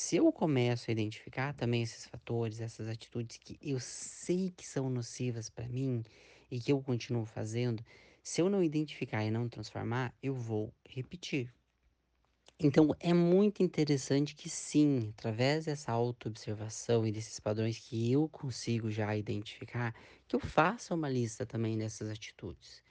Se 0.00 0.14
eu 0.14 0.32
começo 0.32 0.88
a 0.88 0.92
identificar 0.92 1.52
também 1.52 1.82
esses 1.82 2.06
fatores, 2.06 2.60
essas 2.60 2.86
atitudes 2.86 3.36
que 3.36 3.58
eu 3.60 3.80
sei 3.80 4.52
que 4.56 4.64
são 4.64 4.88
nocivas 4.88 5.50
para 5.50 5.68
mim 5.68 6.04
e 6.48 6.60
que 6.60 6.70
eu 6.70 6.80
continuo 6.80 7.26
fazendo, 7.26 7.84
se 8.22 8.40
eu 8.40 8.48
não 8.48 8.62
identificar 8.62 9.24
e 9.24 9.30
não 9.32 9.48
transformar, 9.48 10.14
eu 10.22 10.34
vou 10.34 10.72
repetir. 10.88 11.52
Então 12.60 12.94
é 13.00 13.12
muito 13.12 13.60
interessante 13.60 14.36
que 14.36 14.48
sim, 14.48 15.12
através 15.18 15.64
dessa 15.64 15.90
autoobservação 15.90 17.04
e 17.04 17.10
desses 17.10 17.40
padrões 17.40 17.80
que 17.80 18.12
eu 18.12 18.28
consigo 18.28 18.92
já 18.92 19.16
identificar, 19.16 19.92
que 20.28 20.36
eu 20.36 20.40
faça 20.40 20.94
uma 20.94 21.08
lista 21.08 21.44
também 21.44 21.76
dessas 21.76 22.08
atitudes, 22.08 22.84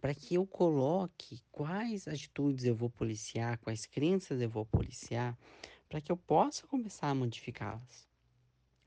para 0.00 0.14
que 0.14 0.34
eu 0.34 0.46
coloque 0.46 1.42
quais 1.52 2.08
atitudes 2.08 2.64
eu 2.64 2.74
vou 2.74 2.88
policiar, 2.90 3.58
quais 3.58 3.86
crenças 3.86 4.40
eu 4.40 4.48
vou 4.48 4.64
policiar, 4.66 5.36
para 5.88 6.00
que 6.00 6.10
eu 6.12 6.16
possa 6.16 6.66
começar 6.66 7.08
a 7.10 7.14
modificá-las, 7.14 8.08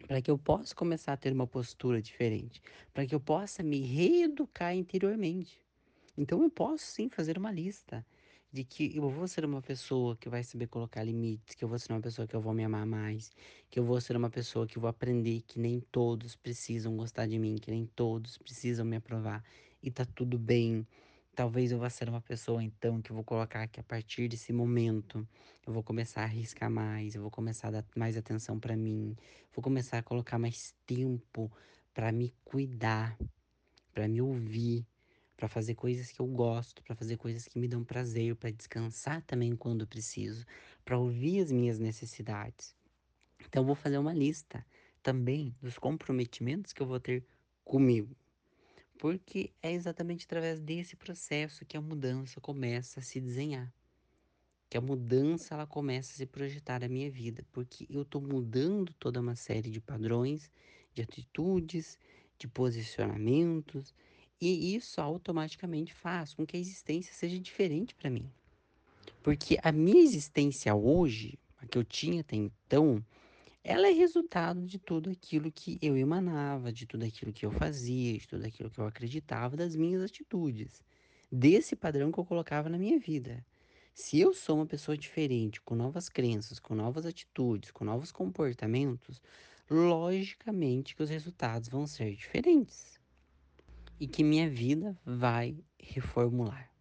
para 0.08 0.22
que 0.22 0.32
eu 0.32 0.38
possa 0.38 0.76
começar 0.76 1.14
a 1.14 1.18
ter 1.18 1.34
uma 1.34 1.48
postura 1.48 2.02
diferente, 2.02 2.62
para 2.94 3.06
que 3.06 3.16
eu 3.16 3.20
possa 3.20 3.64
me 3.64 3.80
reeducar 3.82 4.76
interiormente. 4.76 5.60
Então 6.18 6.44
eu 6.44 6.50
posso 6.50 6.86
sim 6.86 7.10
fazer 7.10 7.38
uma 7.38 7.52
lista 7.52 8.06
de 8.52 8.64
que 8.64 8.96
eu 8.96 9.10
vou 9.10 9.28
ser 9.28 9.46
uma 9.46 9.62
pessoa 9.62 10.16
que 10.18 10.30
vai 10.30 10.44
saber 10.44 10.68
colocar 10.68 11.04
limites, 11.04 11.56
que 11.56 11.64
eu 11.64 11.68
vou 11.70 11.78
ser 11.80 11.92
uma 11.94 12.02
pessoa 12.02 12.28
que 12.28 12.36
eu 12.36 12.42
vou 12.42 12.54
me 12.54 12.64
amar 12.64 12.86
mais, 12.86 13.32
que 13.70 13.80
eu 13.80 13.84
vou 13.84 14.00
ser 14.02 14.16
uma 14.18 14.30
pessoa 14.30 14.66
que 14.68 14.80
vou 14.80 14.90
aprender 14.90 15.42
que 15.48 15.60
nem 15.60 15.80
todos 15.92 16.36
precisam 16.36 16.96
gostar 16.98 17.28
de 17.28 17.38
mim, 17.38 17.56
que 17.58 17.72
nem 17.72 17.86
todos 17.86 18.38
precisam 18.38 18.86
me 18.86 18.96
aprovar 18.96 19.44
e 19.84 19.92
tá 19.92 20.06
tudo 20.06 20.40
bem. 20.40 20.88
Talvez 21.38 21.72
eu 21.72 21.78
vá 21.78 21.88
ser 21.88 22.10
uma 22.10 22.20
pessoa 22.20 22.64
então 22.64 23.00
que 23.00 23.14
vou 23.14 23.24
colocar 23.24 23.68
que 23.68 23.80
a 23.80 23.84
partir 23.84 24.28
desse 24.28 24.52
momento 24.52 25.24
eu 25.68 25.72
vou 25.72 25.84
começar 25.84 26.22
a 26.22 26.24
arriscar 26.24 26.68
mais, 26.68 27.14
eu 27.14 27.22
vou 27.22 27.30
começar 27.30 27.68
a 27.68 27.72
dar 27.74 27.86
mais 27.96 28.18
atenção 28.18 28.60
para 28.60 28.76
mim, 28.76 29.16
vou 29.54 29.62
começar 29.62 30.00
a 30.00 30.02
colocar 30.02 30.40
mais 30.40 30.74
tempo 30.88 31.52
para 31.94 32.12
me 32.12 32.34
cuidar, 32.44 33.16
para 33.94 34.08
me 34.08 34.20
ouvir, 34.20 34.84
para 35.36 35.48
fazer 35.48 35.76
coisas 35.76 36.12
que 36.12 36.20
eu 36.20 36.26
gosto, 36.26 36.82
para 36.82 36.96
fazer 36.96 37.18
coisas 37.18 37.48
que 37.48 37.60
me 37.60 37.68
dão 37.68 37.84
prazer, 37.84 38.36
para 38.36 38.50
descansar 38.50 39.22
também 39.22 39.56
quando 39.56 39.86
preciso, 39.86 40.44
para 40.84 40.98
ouvir 40.98 41.44
as 41.44 41.52
minhas 41.52 41.78
necessidades. 41.78 42.76
Então 43.46 43.62
eu 43.62 43.68
vou 43.68 43.76
fazer 43.76 44.00
uma 44.00 44.12
lista 44.12 44.66
também 45.04 45.56
dos 45.62 45.78
comprometimentos 45.78 46.74
que 46.74 46.82
eu 46.82 46.88
vou 46.88 47.00
ter 47.00 47.24
comigo. 47.64 48.18
Porque 48.98 49.52
é 49.62 49.72
exatamente 49.72 50.26
através 50.26 50.60
desse 50.60 50.96
processo 50.96 51.66
que 51.66 51.78
a 51.78 51.82
mudança 51.82 52.42
começa 52.42 53.00
a 53.00 53.04
se 53.04 53.22
desenhar. 53.22 53.72
Que 54.70 54.78
a 54.78 54.82
mudança 54.82 55.54
ela 55.54 55.68
começa 55.68 56.14
a 56.14 56.16
se 56.18 56.26
projetar 56.26 56.80
na 56.80 56.88
minha 56.88 57.10
vida, 57.10 57.46
porque 57.52 57.86
eu 57.90 58.02
estou 58.02 58.22
mudando 58.22 58.92
toda 58.94 59.22
uma 59.22 59.36
série 59.36 59.70
de 59.70 59.80
padrões, 59.80 60.52
de 60.94 61.02
atitudes, 61.02 61.98
de 62.38 62.48
posicionamentos, 62.48 63.94
e 64.42 64.76
isso 64.76 65.00
automaticamente 65.00 65.94
faz 65.94 66.34
com 66.34 66.46
que 66.46 66.58
a 66.58 66.60
existência 66.60 67.14
seja 67.14 67.40
diferente 67.40 67.96
para 67.96 68.10
mim. 68.10 68.30
Porque 69.24 69.58
a 69.64 69.72
minha 69.72 70.02
existência 70.02 70.74
hoje, 70.76 71.40
a 71.60 71.66
que 71.66 71.78
eu 71.78 71.84
tinha 71.84 72.22
até 72.22 72.36
então, 72.36 73.04
ela 73.68 73.90
é 73.90 73.92
resultado 73.92 74.66
de 74.66 74.80
tudo 74.80 75.10
aquilo 75.10 75.52
que 75.52 75.78
eu 75.82 75.98
emanava, 75.98 76.72
de 76.72 76.86
tudo 76.86 77.04
aquilo 77.04 77.34
que 77.34 77.46
eu 77.46 77.52
fazia, 77.52 78.18
de 78.18 78.26
tudo 78.26 78.46
aquilo 78.46 78.70
que 78.70 78.80
eu 78.80 78.86
acreditava, 78.86 79.58
das 79.58 79.76
minhas 79.76 80.02
atitudes, 80.02 80.82
desse 81.30 81.76
padrão 81.76 82.10
que 82.10 82.18
eu 82.18 82.24
colocava 82.24 82.70
na 82.70 82.78
minha 82.78 82.98
vida. 82.98 83.46
Se 83.94 84.22
eu 84.22 84.34
sou 84.34 84.56
uma 84.56 84.66
pessoa 84.66 84.98
diferente, 84.98 85.60
com 85.60 85.76
novas 85.76 86.08
crenças, 86.08 86.60
com 86.60 86.74
novas 86.74 87.06
atitudes, 87.06 87.70
com 87.70 87.84
novos 87.84 88.10
comportamentos, 88.10 89.22
logicamente 89.70 90.96
que 90.96 91.04
os 91.04 91.10
resultados 91.10 91.68
vão 91.68 91.86
ser 91.86 92.16
diferentes 92.16 92.98
e 94.00 94.08
que 94.08 94.24
minha 94.24 94.50
vida 94.50 94.98
vai 95.06 95.58
reformular. 95.78 96.72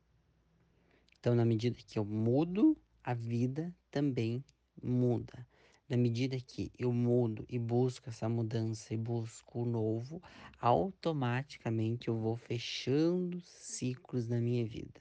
Então, 1.18 1.34
na 1.34 1.44
medida 1.44 1.76
que 1.84 1.98
eu 1.98 2.04
mudo, 2.04 2.76
a 3.02 3.12
vida 3.12 3.74
também 3.90 4.44
muda. 4.80 5.44
Na 5.88 5.96
medida 5.96 6.36
que 6.40 6.72
eu 6.76 6.92
mudo 6.92 7.46
e 7.48 7.60
busco 7.60 8.08
essa 8.08 8.28
mudança 8.28 8.92
e 8.92 8.96
busco 8.96 9.60
o 9.60 9.64
novo, 9.64 10.20
automaticamente 10.60 12.08
eu 12.08 12.18
vou 12.18 12.36
fechando 12.36 13.40
ciclos 13.42 14.26
na 14.26 14.40
minha 14.40 14.66
vida. 14.66 15.00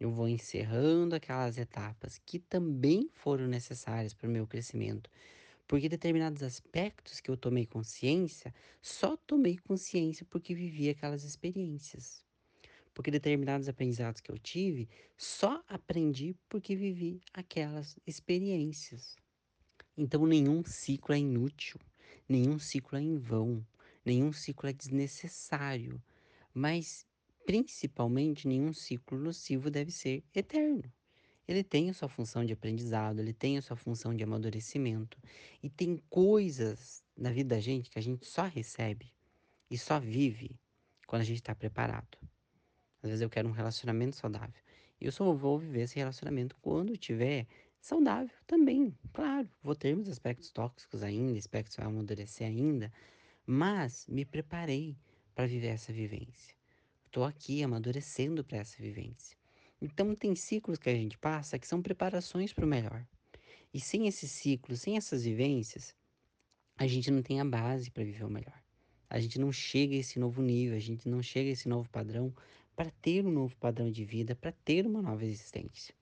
Eu 0.00 0.10
vou 0.10 0.28
encerrando 0.28 1.14
aquelas 1.14 1.58
etapas 1.58 2.20
que 2.26 2.40
também 2.40 3.08
foram 3.14 3.46
necessárias 3.46 4.12
para 4.12 4.28
o 4.28 4.32
meu 4.32 4.48
crescimento, 4.48 5.08
porque 5.68 5.88
determinados 5.88 6.42
aspectos 6.42 7.20
que 7.20 7.30
eu 7.30 7.36
tomei 7.36 7.64
consciência, 7.64 8.52
só 8.80 9.16
tomei 9.16 9.58
consciência 9.58 10.26
porque 10.28 10.56
vivi 10.56 10.88
aquelas 10.90 11.22
experiências. 11.22 12.24
Porque 12.92 13.12
determinados 13.12 13.68
aprendizados 13.68 14.20
que 14.20 14.32
eu 14.32 14.38
tive, 14.38 14.88
só 15.16 15.62
aprendi 15.68 16.34
porque 16.48 16.74
vivi 16.74 17.20
aquelas 17.32 17.96
experiências. 18.04 19.21
Então 19.96 20.26
nenhum 20.26 20.64
ciclo 20.64 21.14
é 21.14 21.18
inútil, 21.18 21.78
nenhum 22.28 22.58
ciclo 22.58 22.96
é 22.96 23.00
em 23.00 23.18
vão, 23.18 23.66
nenhum 24.04 24.32
ciclo 24.32 24.68
é 24.68 24.72
desnecessário, 24.72 26.02
mas 26.54 27.06
principalmente 27.44 28.48
nenhum 28.48 28.72
ciclo 28.72 29.18
nocivo 29.18 29.70
deve 29.70 29.90
ser 29.90 30.24
eterno. 30.34 30.90
Ele 31.46 31.62
tem 31.62 31.90
a 31.90 31.94
sua 31.94 32.08
função 32.08 32.44
de 32.44 32.52
aprendizado, 32.52 33.18
ele 33.18 33.32
tem 33.32 33.58
a 33.58 33.62
sua 33.62 33.76
função 33.76 34.14
de 34.14 34.22
amadurecimento. 34.22 35.18
E 35.62 35.68
tem 35.68 36.00
coisas 36.08 37.04
na 37.16 37.30
vida 37.30 37.56
da 37.56 37.60
gente 37.60 37.90
que 37.90 37.98
a 37.98 38.02
gente 38.02 38.24
só 38.24 38.44
recebe 38.44 39.12
e 39.70 39.76
só 39.76 39.98
vive 39.98 40.58
quando 41.06 41.22
a 41.22 41.24
gente 41.24 41.38
está 41.38 41.54
preparado. 41.54 42.16
Às 43.02 43.10
vezes 43.10 43.22
eu 43.22 43.28
quero 43.28 43.48
um 43.48 43.52
relacionamento 43.52 44.16
saudável. 44.16 44.62
E 45.00 45.04
eu 45.04 45.12
só 45.12 45.32
vou 45.32 45.58
viver 45.58 45.82
esse 45.82 45.96
relacionamento 45.96 46.56
quando 46.62 46.96
tiver 46.96 47.46
saudável 47.82 48.34
também. 48.46 48.96
Claro, 49.12 49.50
vou 49.60 49.74
ter 49.74 49.94
meus 49.94 50.08
aspectos 50.08 50.50
tóxicos 50.50 51.02
ainda, 51.02 51.38
aspectos 51.38 51.76
vai 51.76 51.86
amadurecer 51.86 52.46
ainda, 52.46 52.90
mas 53.44 54.06
me 54.06 54.24
preparei 54.24 54.96
para 55.34 55.46
viver 55.46 55.66
essa 55.66 55.92
vivência. 55.92 56.54
Estou 57.06 57.24
aqui 57.24 57.62
amadurecendo 57.62 58.44
para 58.44 58.58
essa 58.58 58.80
vivência. 58.80 59.36
Então 59.80 60.14
tem 60.14 60.34
ciclos 60.36 60.78
que 60.78 60.88
a 60.88 60.94
gente 60.94 61.18
passa 61.18 61.58
que 61.58 61.66
são 61.66 61.82
preparações 61.82 62.52
para 62.52 62.64
o 62.64 62.68
melhor. 62.68 63.04
E 63.74 63.80
sem 63.80 64.06
esses 64.06 64.30
ciclos, 64.30 64.80
sem 64.80 64.96
essas 64.96 65.24
vivências, 65.24 65.94
a 66.76 66.86
gente 66.86 67.10
não 67.10 67.20
tem 67.20 67.40
a 67.40 67.44
base 67.44 67.90
para 67.90 68.04
viver 68.04 68.24
o 68.24 68.30
melhor. 68.30 68.62
A 69.10 69.18
gente 69.18 69.40
não 69.40 69.50
chega 69.50 69.94
a 69.94 69.98
esse 69.98 70.20
novo 70.20 70.40
nível, 70.40 70.76
a 70.76 70.80
gente 70.80 71.08
não 71.08 71.20
chega 71.20 71.50
a 71.50 71.52
esse 71.52 71.68
novo 71.68 71.90
padrão 71.90 72.32
para 72.76 72.90
ter 72.90 73.26
um 73.26 73.30
novo 73.30 73.56
padrão 73.56 73.90
de 73.90 74.04
vida, 74.04 74.36
para 74.36 74.52
ter 74.52 74.86
uma 74.86 75.02
nova 75.02 75.24
existência. 75.24 75.94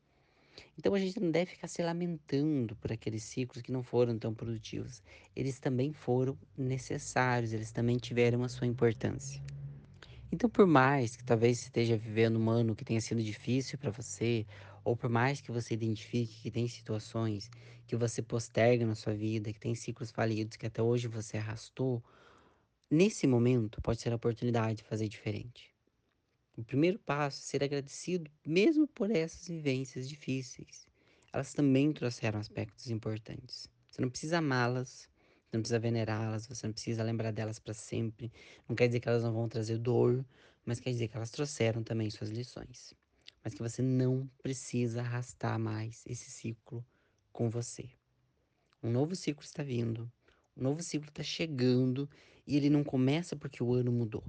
Então 0.78 0.94
a 0.94 0.98
gente 0.98 1.20
não 1.20 1.30
deve 1.30 1.52
ficar 1.52 1.68
se 1.68 1.82
lamentando 1.82 2.76
por 2.76 2.92
aqueles 2.92 3.22
ciclos 3.22 3.62
que 3.62 3.72
não 3.72 3.82
foram 3.82 4.18
tão 4.18 4.34
produtivos. 4.34 5.02
Eles 5.34 5.58
também 5.58 5.92
foram 5.92 6.38
necessários, 6.56 7.52
eles 7.52 7.72
também 7.72 7.96
tiveram 7.96 8.42
a 8.42 8.48
sua 8.48 8.66
importância. 8.66 9.42
Então, 10.32 10.48
por 10.48 10.66
mais 10.66 11.16
que 11.16 11.24
talvez 11.24 11.60
esteja 11.60 11.96
vivendo 11.96 12.38
um 12.38 12.48
ano 12.48 12.76
que 12.76 12.84
tenha 12.84 13.00
sido 13.00 13.20
difícil 13.20 13.76
para 13.78 13.90
você, 13.90 14.46
ou 14.84 14.96
por 14.96 15.10
mais 15.10 15.40
que 15.40 15.50
você 15.50 15.74
identifique 15.74 16.42
que 16.42 16.50
tem 16.50 16.68
situações 16.68 17.50
que 17.86 17.96
você 17.96 18.22
posterga 18.22 18.86
na 18.86 18.94
sua 18.94 19.12
vida, 19.12 19.52
que 19.52 19.58
tem 19.58 19.74
ciclos 19.74 20.12
falidos 20.12 20.56
que 20.56 20.66
até 20.66 20.80
hoje 20.80 21.08
você 21.08 21.36
arrastou, 21.36 22.02
nesse 22.88 23.26
momento 23.26 23.82
pode 23.82 24.00
ser 24.00 24.12
a 24.12 24.16
oportunidade 24.16 24.78
de 24.78 24.84
fazer 24.84 25.08
diferente. 25.08 25.74
O 26.56 26.64
primeiro 26.64 26.98
passo 26.98 27.38
é 27.38 27.42
ser 27.42 27.64
agradecido, 27.64 28.30
mesmo 28.46 28.86
por 28.86 29.10
essas 29.10 29.46
vivências 29.48 30.08
difíceis. 30.08 30.86
Elas 31.32 31.54
também 31.54 31.92
trouxeram 31.92 32.40
aspectos 32.40 32.90
importantes. 32.90 33.68
Você 33.90 34.02
não 34.02 34.10
precisa 34.10 34.38
amá-las, 34.38 35.08
você 35.50 35.56
não 35.56 35.62
precisa 35.62 35.78
venerá-las, 35.78 36.46
você 36.46 36.66
não 36.66 36.72
precisa 36.72 37.02
lembrar 37.02 37.32
delas 37.32 37.58
para 37.58 37.72
sempre. 37.74 38.32
Não 38.68 38.76
quer 38.76 38.88
dizer 38.88 39.00
que 39.00 39.08
elas 39.08 39.22
não 39.22 39.32
vão 39.32 39.48
trazer 39.48 39.78
dor, 39.78 40.24
mas 40.64 40.80
quer 40.80 40.90
dizer 40.90 41.08
que 41.08 41.16
elas 41.16 41.30
trouxeram 41.30 41.82
também 41.82 42.10
suas 42.10 42.30
lições. 42.30 42.94
Mas 43.42 43.54
que 43.54 43.62
você 43.62 43.80
não 43.80 44.28
precisa 44.42 45.00
arrastar 45.00 45.58
mais 45.58 46.04
esse 46.06 46.30
ciclo 46.30 46.84
com 47.32 47.48
você. 47.48 47.88
Um 48.82 48.90
novo 48.90 49.14
ciclo 49.14 49.44
está 49.44 49.62
vindo, 49.62 50.10
um 50.56 50.62
novo 50.62 50.82
ciclo 50.82 51.08
está 51.08 51.22
chegando 51.22 52.08
e 52.46 52.56
ele 52.56 52.70
não 52.70 52.82
começa 52.82 53.36
porque 53.36 53.62
o 53.62 53.72
ano 53.72 53.92
mudou. 53.92 54.24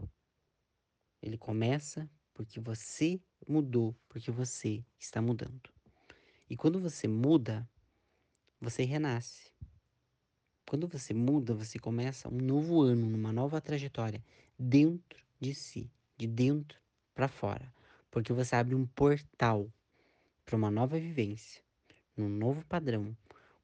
Ele 1.21 1.37
começa 1.37 2.09
porque 2.33 2.59
você 2.59 3.21
mudou, 3.47 3.95
porque 4.09 4.31
você 4.31 4.83
está 4.99 5.21
mudando. 5.21 5.69
E 6.49 6.57
quando 6.57 6.79
você 6.79 7.07
muda, 7.07 7.67
você 8.59 8.83
renasce. 8.83 9.51
Quando 10.67 10.87
você 10.87 11.13
muda, 11.13 11.53
você 11.53 11.77
começa 11.77 12.29
um 12.29 12.37
novo 12.37 12.81
ano, 12.81 13.05
uma 13.05 13.33
nova 13.33 13.59
trajetória 13.59 14.23
dentro 14.57 15.23
de 15.39 15.53
si, 15.53 15.91
de 16.17 16.27
dentro 16.27 16.79
para 17.13 17.27
fora, 17.27 17.73
porque 18.09 18.31
você 18.31 18.55
abre 18.55 18.75
um 18.75 18.85
portal 18.85 19.71
para 20.45 20.55
uma 20.55 20.71
nova 20.71 20.97
vivência, 20.99 21.61
um 22.17 22.29
novo 22.29 22.65
padrão, 22.65 23.15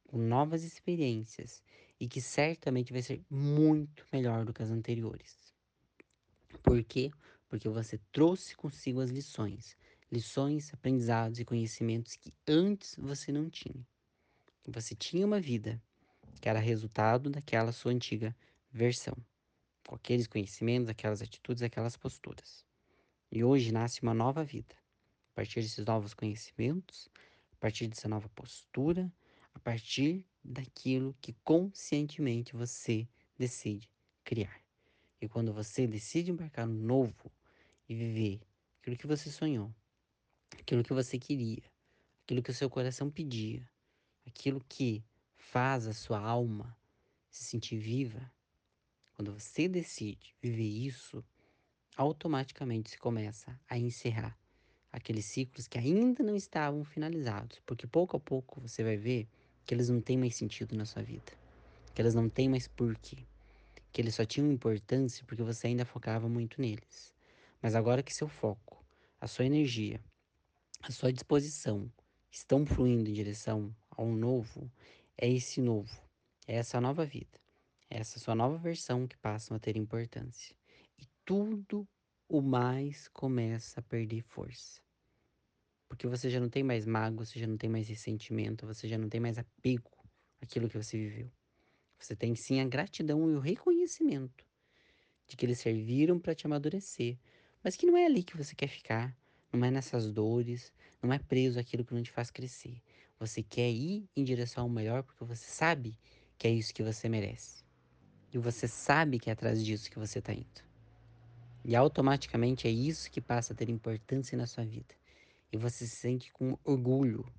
com 0.08 0.18
novas 0.18 0.64
experiências 0.64 1.64
e 2.00 2.08
que 2.08 2.22
certamente 2.22 2.94
vai 2.94 3.02
ser 3.02 3.22
muito 3.30 4.06
melhor 4.12 4.46
do 4.46 4.54
que 4.54 4.64
as 4.64 4.70
anteriores. 4.70 5.54
Por 6.64 6.84
quê? 6.84 7.12
Porque 7.50 7.70
você 7.70 7.98
trouxe 8.12 8.56
consigo 8.56 9.00
as 9.00 9.10
lições. 9.10 9.78
lições, 10.12 10.74
aprendizados 10.74 11.40
e 11.40 11.46
conhecimentos 11.46 12.16
que 12.16 12.34
antes 12.48 12.96
você 12.98 13.32
não 13.32 13.50
tinha. 13.50 13.86
Você 14.66 14.96
tinha 14.96 15.26
uma 15.26 15.40
vida 15.40 15.82
que 16.40 16.48
era 16.48 16.60
resultado 16.60 17.30
daquela 17.30 17.72
sua 17.72 17.92
antiga 17.92 18.36
versão, 18.72 19.16
com 19.86 19.96
aqueles 19.96 20.28
conhecimentos, 20.28 20.90
aquelas 20.90 21.22
atitudes, 21.22 21.64
aquelas 21.64 21.98
posturas. 21.98 22.66
E 23.32 23.44
hoje 23.44 23.72
nasce 23.72 24.02
uma 24.02 24.14
nova 24.14 24.44
vida, 24.44 24.76
a 25.32 25.36
partir 25.36 25.62
desses 25.62 25.86
novos 25.86 26.14
conhecimentos, 26.14 27.10
a 27.52 27.56
partir 27.58 27.88
dessa 27.88 28.08
nova 28.08 28.30
postura, 28.30 29.12
a 29.54 29.60
partir 29.60 30.26
daquilo 30.44 31.16
que 31.22 31.34
conscientemente 31.44 32.56
você 32.56 33.08
decide 33.38 33.90
criar. 34.24 34.62
E 35.20 35.28
quando 35.28 35.52
você 35.52 35.88
decide 35.88 36.32
embarcar 36.32 36.68
no 36.68 36.74
novo 36.74 37.32
e 37.88 37.96
viver 37.96 38.42
aquilo 38.80 38.98
que 38.98 39.08
você 39.08 39.30
sonhou, 39.30 39.74
aquilo 40.60 40.84
que 40.84 40.94
você 40.94 41.18
queria, 41.18 41.64
aquilo 42.24 42.44
que 42.44 42.52
o 42.52 42.54
seu 42.54 42.70
coração 42.70 43.10
pedia, 43.10 43.68
aquilo 44.26 44.64
que 44.68 45.04
faz 45.36 45.88
a 45.88 45.94
sua 45.94 46.20
alma 46.20 46.78
se 47.30 47.44
sentir 47.44 47.78
viva, 47.78 48.32
quando 49.16 49.34
você 49.34 49.68
decide 49.68 50.36
viver 50.42 50.64
isso, 50.64 51.24
automaticamente 51.96 52.92
se 52.92 52.98
começa 52.98 53.60
a 53.68 53.78
encerrar 53.78 54.38
aqueles 54.92 55.26
ciclos 55.26 55.68
que 55.68 55.78
ainda 55.78 56.24
não 56.24 56.36
estavam 56.36 56.84
finalizados, 56.84 57.60
porque 57.66 57.88
pouco 57.88 58.16
a 58.18 58.20
pouco 58.20 58.62
você 58.62 58.84
vai 58.84 58.98
ver 58.98 59.28
que 59.66 59.74
eles 59.74 59.90
não 59.90 60.00
têm 60.00 60.18
mais 60.18 60.36
sentido 60.36 60.76
na 60.76 60.86
sua 60.86 61.02
vida, 61.04 61.34
que 61.94 62.02
eles 62.02 62.14
não 62.14 62.30
têm 62.30 62.48
mais 62.48 62.68
porquê, 62.68 63.18
que 63.92 64.02
eles 64.02 64.16
só 64.16 64.26
tinham 64.26 64.52
importância 64.52 65.26
porque 65.26 65.44
você 65.44 65.68
ainda 65.68 65.86
focava 65.86 66.30
muito 66.30 66.62
neles. 66.62 67.17
Mas 67.62 67.76
agora 67.76 68.04
que 68.04 68.14
seu 68.14 68.28
foco, 68.28 68.86
a 69.20 69.28
sua 69.28 69.46
energia, 69.46 70.02
a 70.82 70.92
sua 70.92 71.12
disposição 71.12 71.92
estão 72.32 72.66
fluindo 72.66 73.10
em 73.10 73.14
direção 73.14 73.76
ao 73.90 74.08
novo, 74.08 74.72
é 75.18 75.28
esse 75.28 75.60
novo, 75.60 76.02
é 76.48 76.56
essa 76.56 76.80
nova 76.80 77.06
vida, 77.06 77.40
é 77.90 77.98
essa 77.98 78.20
sua 78.20 78.36
nova 78.36 78.58
versão 78.58 79.08
que 79.08 79.18
passam 79.18 79.58
a 79.58 79.60
ter 79.60 79.76
importância. 79.76 80.56
E 81.00 81.08
tudo 81.26 81.88
o 82.30 82.42
mais 82.42 83.08
começa 83.08 83.80
a 83.80 83.84
perder 83.84 84.22
força. 84.22 84.82
Porque 85.88 86.08
você 86.08 86.30
já 86.30 86.40
não 86.40 86.50
tem 86.50 86.64
mais 86.64 86.86
mágoa, 86.86 87.26
você 87.26 87.40
já 87.40 87.48
não 87.48 87.58
tem 87.58 87.70
mais 87.70 87.88
ressentimento, 87.88 88.68
você 88.68 88.88
já 88.88 88.98
não 88.98 89.10
tem 89.10 89.20
mais 89.20 89.38
apego 89.38 89.92
àquilo 90.42 90.70
que 90.70 90.78
você 90.78 90.98
viveu. 90.98 91.32
Você 91.98 92.16
tem 92.16 92.36
sim 92.36 92.60
a 92.60 92.66
gratidão 92.66 93.32
e 93.32 93.36
o 93.36 93.40
reconhecimento 93.40 94.46
de 95.28 95.36
que 95.36 95.46
eles 95.46 95.60
serviram 95.60 96.20
para 96.20 96.36
te 96.36 96.46
amadurecer, 96.46 97.18
mas 97.68 97.76
que 97.76 97.86
não 97.86 97.98
é 97.98 98.06
ali 98.06 98.24
que 98.24 98.38
você 98.38 98.56
quer 98.56 98.70
ficar, 98.70 99.14
não 99.52 99.68
é 99.68 99.70
nessas 99.70 100.10
dores, 100.10 100.72
não 101.04 101.12
é 101.12 101.20
preso 101.20 101.60
àquilo 101.60 101.84
que 101.84 101.94
não 101.94 102.02
te 102.02 102.10
faz 102.10 102.32
crescer. 102.32 102.82
Você 103.20 103.44
quer 103.44 103.70
ir 103.70 104.08
em 104.16 104.24
direção 104.24 104.64
ao 104.64 104.70
melhor 104.70 105.04
porque 105.04 105.26
você 105.26 105.46
sabe 105.46 106.00
que 106.38 106.48
é 106.48 106.50
isso 106.50 106.74
que 106.74 106.82
você 106.82 107.10
merece. 107.10 107.66
E 108.32 108.38
você 108.38 108.70
sabe 108.70 109.20
que 109.20 109.30
é 109.30 109.34
atrás 109.34 109.66
disso 109.66 109.92
que 109.92 110.00
você 110.00 110.20
está 110.20 110.32
indo. 110.32 110.64
E 111.66 111.76
automaticamente 111.76 112.70
é 112.70 112.72
isso 112.72 113.12
que 113.12 113.20
passa 113.20 113.52
a 113.52 113.56
ter 113.58 113.70
importância 113.70 114.38
na 114.38 114.48
sua 114.48 114.64
vida. 114.64 114.96
E 115.52 115.58
você 115.58 115.86
se 115.86 115.98
sente 115.98 116.32
com 116.32 116.58
orgulho 116.64 117.30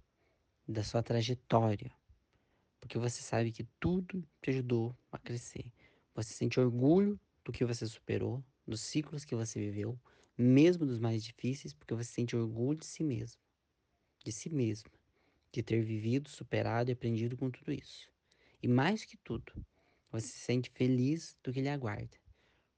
da 0.68 0.84
sua 0.84 1.02
trajetória, 1.02 1.90
porque 2.78 2.98
você 2.98 3.22
sabe 3.22 3.50
que 3.50 3.66
tudo 3.80 4.22
te 4.42 4.50
ajudou 4.50 4.94
a 5.10 5.16
crescer. 5.16 5.64
Você 6.14 6.34
sente 6.34 6.60
orgulho 6.60 7.18
do 7.42 7.50
que 7.50 7.64
você 7.64 7.86
superou, 7.86 8.44
dos 8.66 8.82
ciclos 8.82 9.24
que 9.24 9.34
você 9.34 9.58
viveu, 9.58 9.98
mesmo 10.38 10.86
dos 10.86 11.00
mais 11.00 11.24
difíceis, 11.24 11.74
porque 11.74 11.94
você 11.94 12.12
sente 12.12 12.36
orgulho 12.36 12.78
de 12.78 12.86
si 12.86 13.02
mesmo, 13.02 13.40
de 14.24 14.30
si 14.30 14.48
mesmo, 14.48 14.90
de 15.50 15.62
ter 15.62 15.82
vivido, 15.82 16.28
superado 16.28 16.90
e 16.90 16.92
aprendido 16.92 17.36
com 17.36 17.50
tudo 17.50 17.72
isso. 17.72 18.08
E 18.62 18.68
mais 18.68 19.04
que 19.04 19.16
tudo, 19.16 19.52
você 20.10 20.28
se 20.28 20.38
sente 20.38 20.70
feliz 20.70 21.36
do 21.42 21.52
que 21.52 21.60
lhe 21.60 21.68
aguarda, 21.68 22.16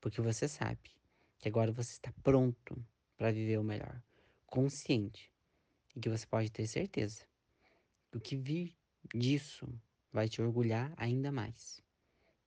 porque 0.00 0.20
você 0.20 0.48
sabe 0.48 0.90
que 1.38 1.48
agora 1.48 1.70
você 1.70 1.92
está 1.92 2.12
pronto 2.22 2.82
para 3.16 3.30
viver 3.30 3.58
o 3.58 3.64
melhor, 3.64 4.02
consciente, 4.46 5.30
e 5.94 6.00
que 6.00 6.08
você 6.08 6.26
pode 6.26 6.50
ter 6.50 6.66
certeza 6.66 7.26
do 8.10 8.20
que 8.20 8.36
vir 8.36 8.74
disso 9.14 9.68
vai 10.12 10.28
te 10.28 10.40
orgulhar 10.40 10.92
ainda 10.96 11.30
mais. 11.30 11.82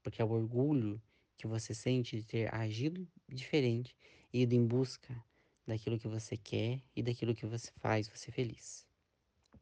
Porque 0.02 0.22
é 0.22 0.26
o 0.26 0.32
orgulho 0.32 1.02
que 1.38 1.48
você 1.48 1.74
sente 1.74 2.18
de 2.18 2.24
ter 2.26 2.54
agido 2.54 3.08
diferente 3.28 3.96
ido 4.34 4.56
em 4.56 4.66
busca 4.66 5.16
daquilo 5.66 6.00
que 6.00 6.08
você 6.08 6.36
quer 6.36 6.82
e 6.96 7.04
daquilo 7.04 7.36
que 7.36 7.46
você 7.46 7.72
faz 7.78 8.08
você 8.08 8.32
feliz. 8.32 8.86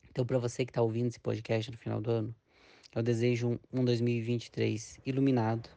Então, 0.10 0.26
para 0.26 0.40
você 0.40 0.66
que 0.66 0.72
está 0.72 0.82
ouvindo 0.82 1.08
esse 1.08 1.20
podcast 1.20 1.70
no 1.70 1.78
final 1.78 2.02
do 2.02 2.10
ano, 2.10 2.36
eu 2.96 3.04
desejo 3.04 3.60
um 3.72 3.84
2023 3.84 5.00
iluminado. 5.06 5.70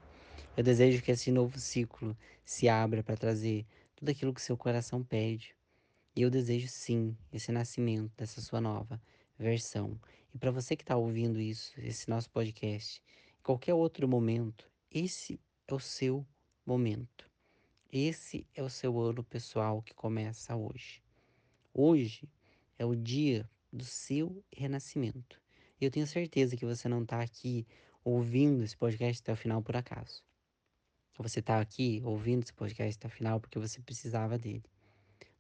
Eu 0.57 0.63
desejo 0.63 1.03
que 1.03 1.11
esse 1.11 1.33
novo 1.33 1.59
ciclo 1.59 2.17
se 2.45 2.69
abra 2.69 3.03
para 3.03 3.17
trazer 3.17 3.67
tudo 3.97 4.11
aquilo 4.11 4.33
que 4.33 4.41
seu 4.41 4.57
coração 4.57 5.03
pede. 5.03 5.55
E 6.17 6.23
eu 6.23 6.31
desejo 6.31 6.69
sim 6.69 7.17
esse 7.33 7.51
nascimento 7.51 8.13
dessa 8.17 8.41
sua 8.41 8.61
nova 8.61 9.03
versão. 9.37 9.99
E 10.33 10.39
para 10.39 10.51
você 10.51 10.77
que 10.77 10.83
está 10.83 10.97
ouvindo 10.97 11.41
isso, 11.41 11.73
esse 11.79 12.09
nosso 12.09 12.31
podcast, 12.31 13.03
em 13.39 13.43
qualquer 13.43 13.75
outro 13.75 14.07
momento, 14.09 14.71
esse 14.91 15.41
é 15.67 15.75
o 15.75 15.81
seu 15.81 16.25
momento. 16.65 17.34
Esse 17.97 18.45
é 18.57 18.61
o 18.61 18.69
seu 18.69 18.99
ano 18.99 19.23
pessoal 19.23 19.81
que 19.81 19.95
começa 19.95 20.57
hoje. 20.57 21.01
Hoje 21.73 22.29
é 22.77 22.85
o 22.85 22.93
dia 22.93 23.49
do 23.73 23.85
seu 23.85 24.45
renascimento. 24.53 25.41
Eu 25.81 25.93
tenho 25.93 26.05
certeza 26.05 26.57
que 26.57 26.67
você 26.67 26.89
não 26.89 27.05
está 27.05 27.21
aqui 27.21 27.65
ouvindo 28.03 28.65
esse 28.65 28.77
podcast 28.77 29.23
até 29.23 29.33
o 29.33 29.37
final 29.37 29.63
por 29.63 29.77
acaso. 29.77 30.25
Você 31.21 31.39
está 31.39 31.61
aqui 31.61 32.03
ouvindo 32.05 32.43
esse 32.43 32.53
podcast 32.53 32.99
até 32.99 33.07
o 33.07 33.17
final 33.17 33.39
porque 33.39 33.61
você 33.61 33.81
precisava 33.81 34.37
dele. 34.37 34.65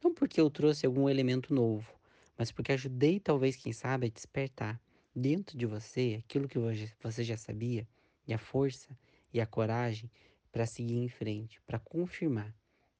Não 0.01 0.15
porque 0.15 0.41
eu 0.41 0.49
trouxe 0.49 0.87
algum 0.87 1.09
elemento 1.09 1.53
novo, 1.53 1.93
mas 2.39 2.53
porque 2.53 2.71
ajudei, 2.71 3.19
talvez, 3.19 3.57
quem 3.57 3.73
sabe, 3.73 4.07
a 4.07 4.11
despertar 4.11 4.81
dentro 5.13 5.59
de 5.59 5.67
você 5.67 6.23
aquilo 6.25 6.47
que 6.47 6.61
você 7.03 7.25
já 7.25 7.37
sabia, 7.37 7.85
e 8.29 8.33
a 8.33 8.39
força 8.39 8.97
e 9.33 9.41
a 9.41 9.47
coragem 9.47 10.09
para 10.55 10.67
seguir 10.67 10.99
em 10.99 11.09
frente, 11.09 11.61
para 11.63 11.81
confirmar 11.81 12.55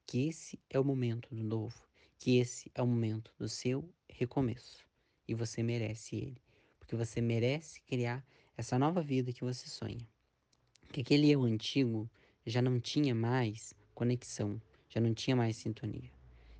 que 0.05 0.27
esse 0.27 0.59
é 0.69 0.77
o 0.77 0.83
momento 0.83 1.33
do 1.33 1.41
novo, 1.41 1.87
que 2.19 2.35
esse 2.37 2.69
é 2.75 2.81
o 2.81 2.85
momento 2.85 3.31
do 3.39 3.47
seu 3.47 3.89
recomeço. 4.09 4.85
E 5.25 5.33
você 5.33 5.63
merece 5.63 6.17
ele, 6.17 6.41
porque 6.77 6.97
você 6.97 7.21
merece 7.21 7.79
criar 7.83 8.27
essa 8.57 8.77
nova 8.77 9.01
vida 9.01 9.31
que 9.31 9.45
você 9.45 9.69
sonha. 9.69 10.05
Que 10.91 10.99
aquele 10.99 11.31
eu 11.31 11.43
antigo 11.43 12.09
já 12.45 12.61
não 12.61 12.77
tinha 12.77 13.15
mais 13.15 13.73
conexão, 13.93 14.61
já 14.89 14.99
não 14.99 15.13
tinha 15.13 15.33
mais 15.33 15.55
sintonia. 15.55 16.11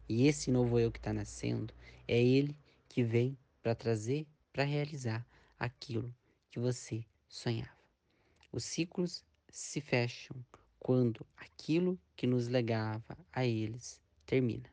E 0.07 0.27
esse 0.27 0.49
novo 0.49 0.79
eu 0.79 0.89
que 0.89 0.99
está 0.99 1.11
nascendo 1.11 1.73
é 2.07 2.23
ele 2.23 2.57
que 2.87 3.03
vem 3.03 3.37
para 3.61 3.75
trazer, 3.75 4.25
para 4.53 4.63
realizar 4.63 5.27
aquilo 5.59 6.15
que 6.49 6.57
você 6.57 7.03
sonhava. 7.27 7.75
Os 8.49 8.63
ciclos 8.63 9.25
se 9.49 9.81
fecham 9.81 10.37
quando 10.85 11.25
aquilo 11.35 11.99
que 12.15 12.27
nos 12.27 12.47
legava 12.47 13.17
a 13.33 13.43
eles 13.43 13.99
termina. 14.23 14.69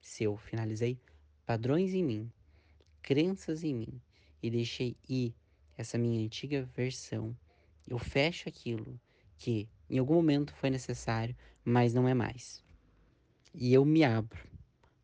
Se 0.00 0.24
eu 0.24 0.34
finalizei 0.34 0.98
padrões 1.44 1.92
em 1.92 2.02
mim, 2.02 2.32
crenças 3.02 3.62
em 3.62 3.74
mim 3.74 4.00
e 4.42 4.48
deixei 4.48 4.96
ir 5.06 5.34
essa 5.76 5.98
minha 5.98 6.24
antiga 6.24 6.62
versão, 6.74 7.36
eu 7.86 7.98
fecho 7.98 8.48
aquilo 8.48 8.98
que 9.36 9.68
em 9.90 9.98
algum 9.98 10.14
momento 10.14 10.54
foi 10.54 10.70
necessário, 10.70 11.36
mas 11.62 11.92
não 11.92 12.08
é 12.08 12.14
mais. 12.14 12.64
E 13.52 13.74
eu 13.74 13.84
me 13.84 14.02
abro 14.04 14.40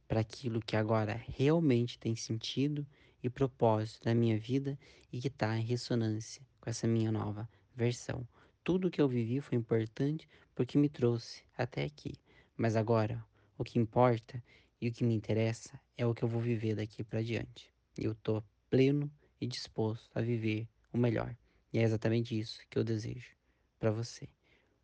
para 0.08 0.20
aquilo 0.20 0.62
que 0.62 0.76
agora 0.76 1.22
realmente 1.28 1.98
tem 1.98 2.16
sentido 2.16 2.86
e 3.22 3.28
propósito 3.28 4.06
na 4.06 4.14
minha 4.14 4.38
vida 4.38 4.78
e 5.12 5.20
que 5.20 5.28
está 5.28 5.58
em 5.58 5.62
ressonância 5.62 6.40
com 6.58 6.70
essa 6.70 6.86
minha 6.86 7.12
nova 7.12 7.46
versão. 7.76 8.26
Tudo 8.68 8.90
que 8.90 9.00
eu 9.00 9.08
vivi 9.08 9.40
foi 9.40 9.56
importante 9.56 10.28
porque 10.54 10.76
me 10.76 10.90
trouxe 10.90 11.42
até 11.56 11.84
aqui. 11.84 12.12
Mas 12.54 12.76
agora, 12.76 13.24
o 13.56 13.64
que 13.64 13.78
importa 13.78 14.44
e 14.78 14.90
o 14.90 14.92
que 14.92 15.02
me 15.02 15.14
interessa 15.14 15.80
é 15.96 16.04
o 16.04 16.12
que 16.12 16.22
eu 16.22 16.28
vou 16.28 16.38
viver 16.38 16.74
daqui 16.74 17.02
para 17.02 17.22
diante. 17.22 17.72
E 17.96 18.04
eu 18.04 18.14
tô 18.14 18.42
pleno 18.68 19.10
e 19.40 19.46
disposto 19.46 20.10
a 20.14 20.20
viver 20.20 20.68
o 20.92 20.98
melhor. 20.98 21.34
E 21.72 21.78
é 21.78 21.82
exatamente 21.82 22.38
isso 22.38 22.60
que 22.68 22.78
eu 22.78 22.84
desejo 22.84 23.30
para 23.78 23.90
você. 23.90 24.28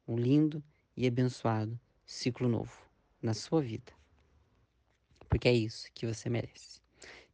Um 0.09 0.17
lindo 0.17 0.65
e 0.97 1.07
abençoado 1.07 1.79
ciclo 2.07 2.49
novo 2.49 2.89
na 3.21 3.35
sua 3.35 3.61
vida 3.61 3.93
porque 5.29 5.49
é 5.49 5.53
isso 5.53 5.89
que 5.93 6.07
você 6.07 6.31
merece. 6.31 6.84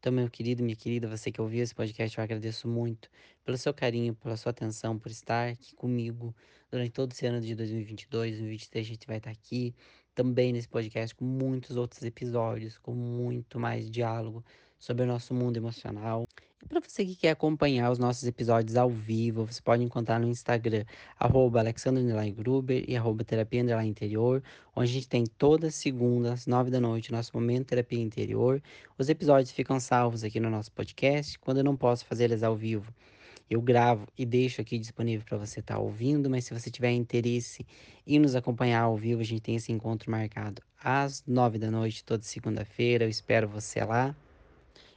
Então, 0.01 0.11
meu 0.11 0.31
querido, 0.31 0.63
minha 0.63 0.75
querida, 0.75 1.07
você 1.07 1.31
que 1.31 1.43
ouviu 1.43 1.63
esse 1.63 1.75
podcast, 1.75 2.17
eu 2.17 2.25
agradeço 2.25 2.67
muito 2.67 3.11
pelo 3.45 3.59
seu 3.59 3.75
carinho, 3.75 4.15
pela 4.15 4.35
sua 4.35 4.49
atenção, 4.49 4.99
por 4.99 5.11
estar 5.11 5.51
aqui 5.51 5.75
comigo 5.75 6.35
durante 6.71 6.91
todo 6.93 7.13
esse 7.13 7.27
ano 7.27 7.39
de 7.39 7.55
2022, 7.55 8.31
2023, 8.39 8.87
a 8.87 8.89
gente 8.89 9.07
vai 9.07 9.19
estar 9.19 9.31
aqui 9.31 9.75
também 10.15 10.55
nesse 10.55 10.67
podcast 10.69 11.15
com 11.15 11.27
muitos 11.27 11.77
outros 11.77 12.03
episódios, 12.03 12.79
com 12.79 12.95
muito 12.95 13.61
mais 13.61 13.91
diálogo 13.91 14.43
sobre 14.81 15.05
o 15.05 15.07
nosso 15.07 15.35
mundo 15.35 15.59
emocional. 15.59 16.27
E 16.63 16.67
para 16.67 16.81
você 16.81 17.05
que 17.05 17.15
quer 17.15 17.31
acompanhar 17.31 17.91
os 17.91 17.99
nossos 17.99 18.25
episódios 18.25 18.77
ao 18.77 18.91
vivo, 18.91 19.47
você 19.47 19.63
pode 19.63 19.83
encontrar 19.83 20.19
no 20.19 20.27
Instagram, 20.27 20.85
arroba 21.19 21.63
Gruber 22.37 22.85
e 22.89 23.25
Terapia 23.25 23.85
Interior, 23.85 24.43
onde 24.75 24.91
a 24.91 24.93
gente 24.93 25.09
tem 25.09 25.25
todas 25.25 25.75
segundas, 25.75 26.47
nove 26.47 26.71
da 26.71 26.81
noite, 26.81 27.13
nosso 27.13 27.31
Momento 27.35 27.69
Terapia 27.69 28.01
Interior. 28.01 28.63
Os 28.99 29.09
episódios 29.09 29.53
ficam 29.53 29.79
salvos 29.79 30.25
aqui 30.25 30.41
no 30.41 30.51
nosso 30.51 30.73
podcast, 30.73 31.39
quando 31.39 31.59
eu 31.59 31.65
não 31.65 31.77
posso 31.77 32.05
fazer 32.05 32.25
eles 32.25 32.43
ao 32.43 32.57
vivo. 32.57 32.93
Eu 33.49 33.61
gravo 33.61 34.07
e 34.17 34.25
deixo 34.25 34.61
aqui 34.61 34.79
disponível 34.79 35.25
para 35.27 35.39
você 35.39 35.61
estar 35.61 35.75
tá 35.75 35.81
ouvindo, 35.81 36.31
mas 36.31 36.45
se 36.45 36.55
você 36.55 36.71
tiver 36.71 36.93
interesse 36.93 37.67
em 38.07 38.19
nos 38.19 38.35
acompanhar 38.35 38.83
ao 38.83 38.97
vivo, 38.97 39.23
a 39.23 39.25
gente 39.25 39.41
tem 39.41 39.57
esse 39.57 39.73
encontro 39.73 40.11
marcado 40.11 40.63
às 40.81 41.25
nove 41.27 41.59
da 41.59 41.71
noite, 41.71 42.05
toda 42.05 42.23
segunda-feira. 42.23 43.05
Eu 43.05 43.09
espero 43.09 43.49
você 43.49 43.83
lá. 43.83 44.15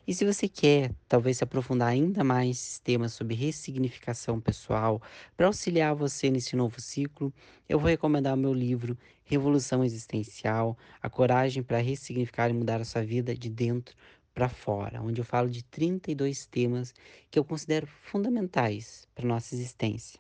E 0.06 0.14
se 0.14 0.26
você 0.26 0.50
quer, 0.50 0.94
talvez, 1.08 1.38
se 1.38 1.46
aprofundar 1.46 1.88
ainda 1.88 2.26
mais 2.26 2.78
temas 2.80 3.14
sobre 3.14 3.36
ressignificação 3.36 4.38
pessoal, 4.38 5.02
para 5.38 5.48
auxiliar 5.48 5.96
você 5.96 6.30
nesse 6.30 6.58
novo 6.58 6.82
ciclo, 6.82 7.34
eu 7.70 7.80
vou 7.80 7.90
recomendar 7.90 8.34
o 8.34 8.38
meu 8.38 8.54
livro 8.54 8.98
Revolução 9.24 9.82
Existencial: 9.82 10.78
A 11.02 11.10
Coragem 11.10 11.64
para 11.64 11.78
Ressignificar 11.78 12.50
e 12.50 12.54
Mudar 12.54 12.82
a 12.82 12.86
Sua 12.86 13.02
Vida 13.02 13.34
de 13.34 13.50
Dentro 13.50 13.96
para 14.34 14.50
Fora, 14.50 15.02
onde 15.02 15.22
eu 15.22 15.26
falo 15.26 15.50
de 15.50 15.64
32 15.64 16.46
temas 16.48 16.94
que 17.32 17.40
eu 17.40 17.46
considero 17.46 17.88
fundamentais 17.88 19.08
para 19.16 19.26
nossa 19.26 19.56
existência. 19.56 20.20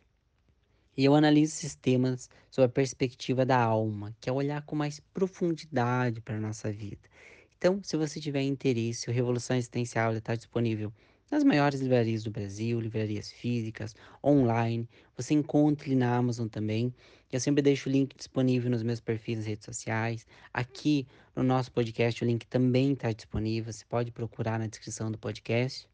E 0.95 1.03
eu 1.03 1.13
analiso 1.13 1.55
esses 1.55 1.75
temas 1.75 2.29
sob 2.49 2.65
a 2.65 2.69
perspectiva 2.69 3.45
da 3.45 3.61
alma, 3.61 4.15
que 4.21 4.29
é 4.29 4.31
olhar 4.31 4.61
com 4.61 4.77
mais 4.77 5.01
profundidade 5.13 6.21
para 6.21 6.37
a 6.37 6.39
nossa 6.39 6.71
vida. 6.71 7.01
Então, 7.63 7.79
se 7.81 7.95
você 7.95 8.19
tiver 8.19 8.41
interesse, 8.41 9.09
o 9.09 9.13
Revolução 9.13 9.55
Existencial 9.55 10.13
está 10.13 10.35
disponível 10.35 10.91
nas 11.31 11.45
maiores 11.45 11.79
livrarias 11.79 12.21
do 12.21 12.29
Brasil, 12.29 12.77
livrarias 12.77 13.31
físicas, 13.31 13.95
online. 14.21 14.85
Você 15.15 15.33
encontra 15.33 15.87
ele 15.87 15.95
na 15.95 16.13
Amazon 16.13 16.49
também. 16.49 16.93
Eu 17.31 17.39
sempre 17.39 17.61
deixo 17.61 17.87
o 17.87 17.91
link 17.93 18.17
disponível 18.17 18.69
nos 18.69 18.83
meus 18.83 18.99
perfis 18.99 19.37
nas 19.37 19.47
redes 19.47 19.63
sociais. 19.63 20.27
Aqui 20.53 21.07
no 21.33 21.41
nosso 21.41 21.71
podcast, 21.71 22.21
o 22.21 22.27
link 22.27 22.45
também 22.47 22.91
está 22.91 23.13
disponível. 23.13 23.71
Você 23.71 23.85
pode 23.85 24.11
procurar 24.11 24.59
na 24.59 24.67
descrição 24.67 25.09
do 25.09 25.17
podcast 25.17 25.87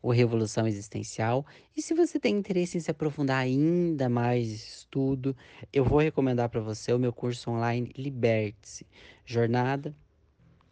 o 0.00 0.12
Revolução 0.12 0.68
Existencial. 0.68 1.44
E 1.76 1.82
se 1.82 1.94
você 1.94 2.20
tem 2.20 2.36
interesse 2.36 2.78
em 2.78 2.80
se 2.80 2.92
aprofundar 2.92 3.38
ainda 3.38 4.08
mais 4.08 4.52
estudo, 4.52 5.36
eu 5.72 5.84
vou 5.84 5.98
recomendar 5.98 6.48
para 6.48 6.60
você 6.60 6.92
o 6.92 6.98
meu 6.98 7.12
curso 7.12 7.50
online 7.50 7.90
Liberte-se 7.96 8.86
Jornada 9.24 9.92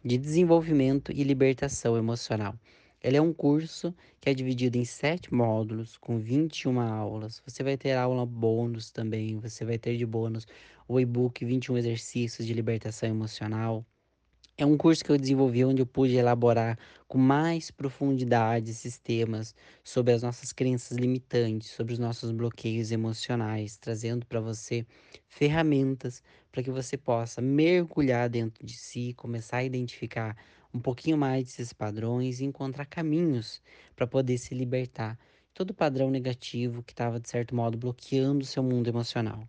de 0.05 0.19
desenvolvimento 0.19 1.11
e 1.11 1.23
libertação 1.23 1.97
emocional. 1.97 2.53
Ele 3.01 3.17
é 3.17 3.21
um 3.21 3.33
curso 3.33 3.93
que 4.21 4.29
é 4.29 4.33
dividido 4.35 4.77
em 4.77 4.85
sete 4.85 5.33
módulos, 5.33 5.97
com 5.97 6.19
21 6.19 6.79
aulas. 6.79 7.41
Você 7.45 7.63
vai 7.63 7.75
ter 7.75 7.93
aula 7.93 8.23
bônus 8.23 8.91
também, 8.91 9.39
você 9.39 9.65
vai 9.65 9.79
ter 9.79 9.97
de 9.97 10.05
bônus 10.05 10.45
o 10.87 10.99
e-book 10.99 11.43
21 11.43 11.77
exercícios 11.79 12.45
de 12.45 12.53
libertação 12.53 13.09
emocional, 13.09 13.83
é 14.57 14.65
um 14.65 14.77
curso 14.77 15.03
que 15.03 15.11
eu 15.11 15.17
desenvolvi 15.17 15.63
onde 15.65 15.81
eu 15.81 15.85
pude 15.85 16.15
elaborar 16.15 16.77
com 17.07 17.17
mais 17.17 17.71
profundidade 17.71 18.71
esses 18.71 18.97
temas 18.97 19.53
sobre 19.83 20.13
as 20.13 20.21
nossas 20.23 20.51
crenças 20.53 20.97
limitantes, 20.97 21.71
sobre 21.71 21.93
os 21.93 21.99
nossos 21.99 22.31
bloqueios 22.31 22.91
emocionais, 22.91 23.77
trazendo 23.77 24.25
para 24.25 24.39
você 24.39 24.85
ferramentas 25.27 26.21
para 26.51 26.63
que 26.63 26.71
você 26.71 26.97
possa 26.97 27.41
mergulhar 27.41 28.29
dentro 28.29 28.65
de 28.65 28.73
si, 28.73 29.13
começar 29.13 29.57
a 29.57 29.63
identificar 29.63 30.37
um 30.73 30.79
pouquinho 30.79 31.17
mais 31.17 31.45
desses 31.45 31.73
padrões 31.73 32.39
e 32.39 32.45
encontrar 32.45 32.85
caminhos 32.85 33.61
para 33.95 34.07
poder 34.07 34.37
se 34.37 34.53
libertar 34.55 35.15
de 35.15 35.53
todo 35.53 35.73
padrão 35.73 36.09
negativo 36.09 36.83
que 36.83 36.93
estava 36.93 37.19
de 37.19 37.29
certo 37.29 37.55
modo 37.55 37.77
bloqueando 37.77 38.43
o 38.43 38.47
seu 38.47 38.63
mundo 38.63 38.87
emocional. 38.87 39.47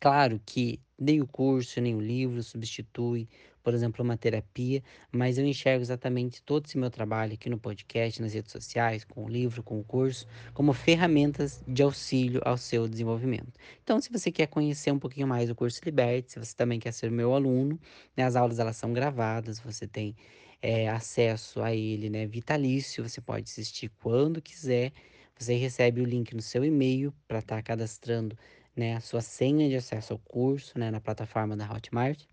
Claro 0.00 0.40
que 0.44 0.80
nem 0.98 1.20
o 1.20 1.26
curso, 1.26 1.80
nem 1.80 1.94
o 1.94 2.00
livro 2.00 2.42
substitui 2.42 3.28
por 3.68 3.74
exemplo, 3.74 4.02
uma 4.02 4.16
terapia, 4.16 4.82
mas 5.12 5.36
eu 5.36 5.44
enxergo 5.44 5.82
exatamente 5.82 6.42
todo 6.42 6.64
esse 6.64 6.78
meu 6.78 6.90
trabalho 6.90 7.34
aqui 7.34 7.50
no 7.50 7.58
podcast, 7.58 8.22
nas 8.22 8.32
redes 8.32 8.50
sociais, 8.50 9.04
com 9.04 9.22
o 9.26 9.28
livro, 9.28 9.62
com 9.62 9.78
o 9.78 9.84
curso, 9.84 10.26
como 10.54 10.72
ferramentas 10.72 11.62
de 11.68 11.82
auxílio 11.82 12.40
ao 12.46 12.56
seu 12.56 12.88
desenvolvimento. 12.88 13.52
Então, 13.84 14.00
se 14.00 14.10
você 14.10 14.32
quer 14.32 14.46
conhecer 14.46 14.90
um 14.90 14.98
pouquinho 14.98 15.26
mais 15.26 15.50
o 15.50 15.54
curso 15.54 15.82
Liberte, 15.84 16.32
se 16.32 16.38
você 16.38 16.56
também 16.56 16.80
quer 16.80 16.92
ser 16.92 17.10
meu 17.10 17.34
aluno, 17.34 17.78
né, 18.16 18.24
as 18.24 18.36
aulas 18.36 18.58
elas 18.58 18.78
são 18.78 18.90
gravadas, 18.90 19.60
você 19.60 19.86
tem 19.86 20.16
é, 20.62 20.88
acesso 20.88 21.60
a 21.60 21.74
ele, 21.74 22.08
né, 22.08 22.26
vitalício, 22.26 23.06
você 23.06 23.20
pode 23.20 23.50
assistir 23.50 23.90
quando 24.00 24.40
quiser. 24.40 24.92
Você 25.38 25.54
recebe 25.56 26.00
o 26.00 26.04
link 26.04 26.34
no 26.34 26.40
seu 26.40 26.64
e-mail 26.64 27.12
para 27.28 27.40
estar 27.40 27.56
tá 27.56 27.62
cadastrando 27.62 28.34
né, 28.78 28.94
a 28.94 29.00
sua 29.00 29.20
senha 29.20 29.68
de 29.68 29.76
acesso 29.76 30.12
ao 30.12 30.18
curso 30.18 30.78
né, 30.78 30.90
na 30.90 31.00
plataforma 31.00 31.56
da 31.56 31.70
Hotmart 31.70 32.24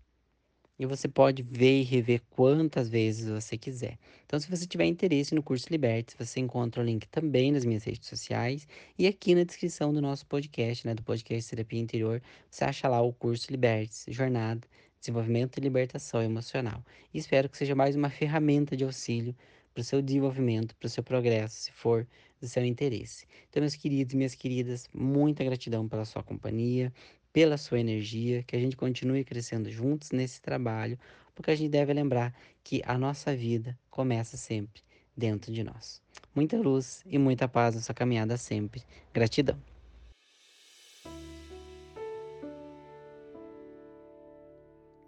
e 0.78 0.84
você 0.84 1.08
pode 1.08 1.42
ver 1.42 1.80
e 1.80 1.82
rever 1.82 2.22
quantas 2.30 2.88
vezes 2.88 3.28
você 3.28 3.56
quiser. 3.56 3.98
Então, 4.24 4.38
se 4.38 4.48
você 4.48 4.66
tiver 4.66 4.84
interesse 4.84 5.34
no 5.34 5.42
curso 5.42 5.68
Liberte, 5.70 6.14
você 6.18 6.38
encontra 6.40 6.82
o 6.82 6.84
link 6.84 7.08
também 7.08 7.50
nas 7.50 7.64
minhas 7.64 7.84
redes 7.84 8.08
sociais 8.08 8.68
e 8.98 9.06
aqui 9.06 9.34
na 9.34 9.44
descrição 9.44 9.92
do 9.92 10.00
nosso 10.00 10.26
podcast, 10.26 10.86
né, 10.86 10.94
do 10.94 11.02
podcast 11.02 11.50
Terapia 11.50 11.80
Interior, 11.80 12.22
você 12.50 12.64
acha 12.64 12.88
lá 12.88 13.00
o 13.00 13.12
curso 13.12 13.50
Liberte, 13.50 14.12
Jornada, 14.12 14.66
Desenvolvimento 15.00 15.56
e 15.56 15.60
Libertação 15.60 16.22
Emocional. 16.22 16.84
E 17.12 17.18
espero 17.18 17.48
que 17.48 17.56
seja 17.56 17.74
mais 17.74 17.96
uma 17.96 18.10
ferramenta 18.10 18.76
de 18.76 18.84
auxílio 18.84 19.34
para 19.72 19.80
o 19.80 19.84
seu 19.84 20.02
desenvolvimento, 20.02 20.74
para 20.76 20.86
o 20.86 20.90
seu 20.90 21.02
progresso, 21.02 21.56
se 21.56 21.72
for 21.72 22.06
do 22.40 22.48
seu 22.48 22.64
interesse. 22.64 23.26
Então, 23.48 23.60
meus 23.60 23.74
queridos 23.74 24.14
e 24.14 24.16
minhas 24.16 24.34
queridas, 24.34 24.88
muita 24.92 25.44
gratidão 25.44 25.88
pela 25.88 26.04
sua 26.04 26.22
companhia, 26.22 26.92
pela 27.32 27.56
sua 27.56 27.80
energia, 27.80 28.42
que 28.42 28.56
a 28.56 28.58
gente 28.58 28.76
continue 28.76 29.24
crescendo 29.24 29.70
juntos 29.70 30.10
nesse 30.10 30.40
trabalho, 30.40 30.98
porque 31.34 31.50
a 31.50 31.54
gente 31.54 31.70
deve 31.70 31.92
lembrar 31.92 32.34
que 32.64 32.82
a 32.84 32.96
nossa 32.96 33.36
vida 33.36 33.78
começa 33.90 34.36
sempre 34.36 34.82
dentro 35.16 35.52
de 35.52 35.62
nós. 35.62 36.02
Muita 36.34 36.56
luz 36.56 37.02
e 37.06 37.18
muita 37.18 37.46
paz 37.46 37.74
na 37.74 37.80
sua 37.80 37.94
caminhada 37.94 38.36
sempre. 38.36 38.82
Gratidão. 39.12 39.58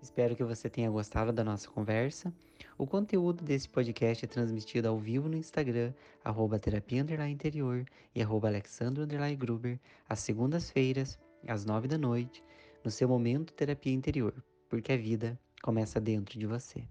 Espero 0.03 0.35
que 0.35 0.43
você 0.43 0.69
tenha 0.69 0.91
gostado 0.91 1.33
da 1.33 1.45
nossa 1.45 1.69
conversa. 1.69 2.33
O 2.79 2.87
conteúdo 2.87 3.43
desse 3.43 3.69
podcast 3.69 4.25
é 4.25 4.29
transmitido 4.29 4.87
ao 4.87 4.97
vivo 4.97 5.29
no 5.29 5.37
Instagram, 5.37 5.93
arroba 6.23 6.61
terapia 6.61 7.01
interior 7.29 7.85
e 8.15 8.23
arroba 8.23 8.47
alexandro 8.47 9.05
gruber, 9.37 9.81
às 10.09 10.21
segundas-feiras, 10.21 11.19
às 11.49 11.65
nove 11.65 11.89
da 11.89 11.99
noite, 11.99 12.41
no 12.85 12.91
seu 12.93 13.09
momento 13.09 13.53
terapia 13.53 13.93
interior, 13.93 14.33
porque 14.69 14.93
a 14.93 14.97
vida 14.97 15.37
começa 15.61 16.01
dentro 16.01 16.39
de 16.39 16.47
você. 16.47 16.87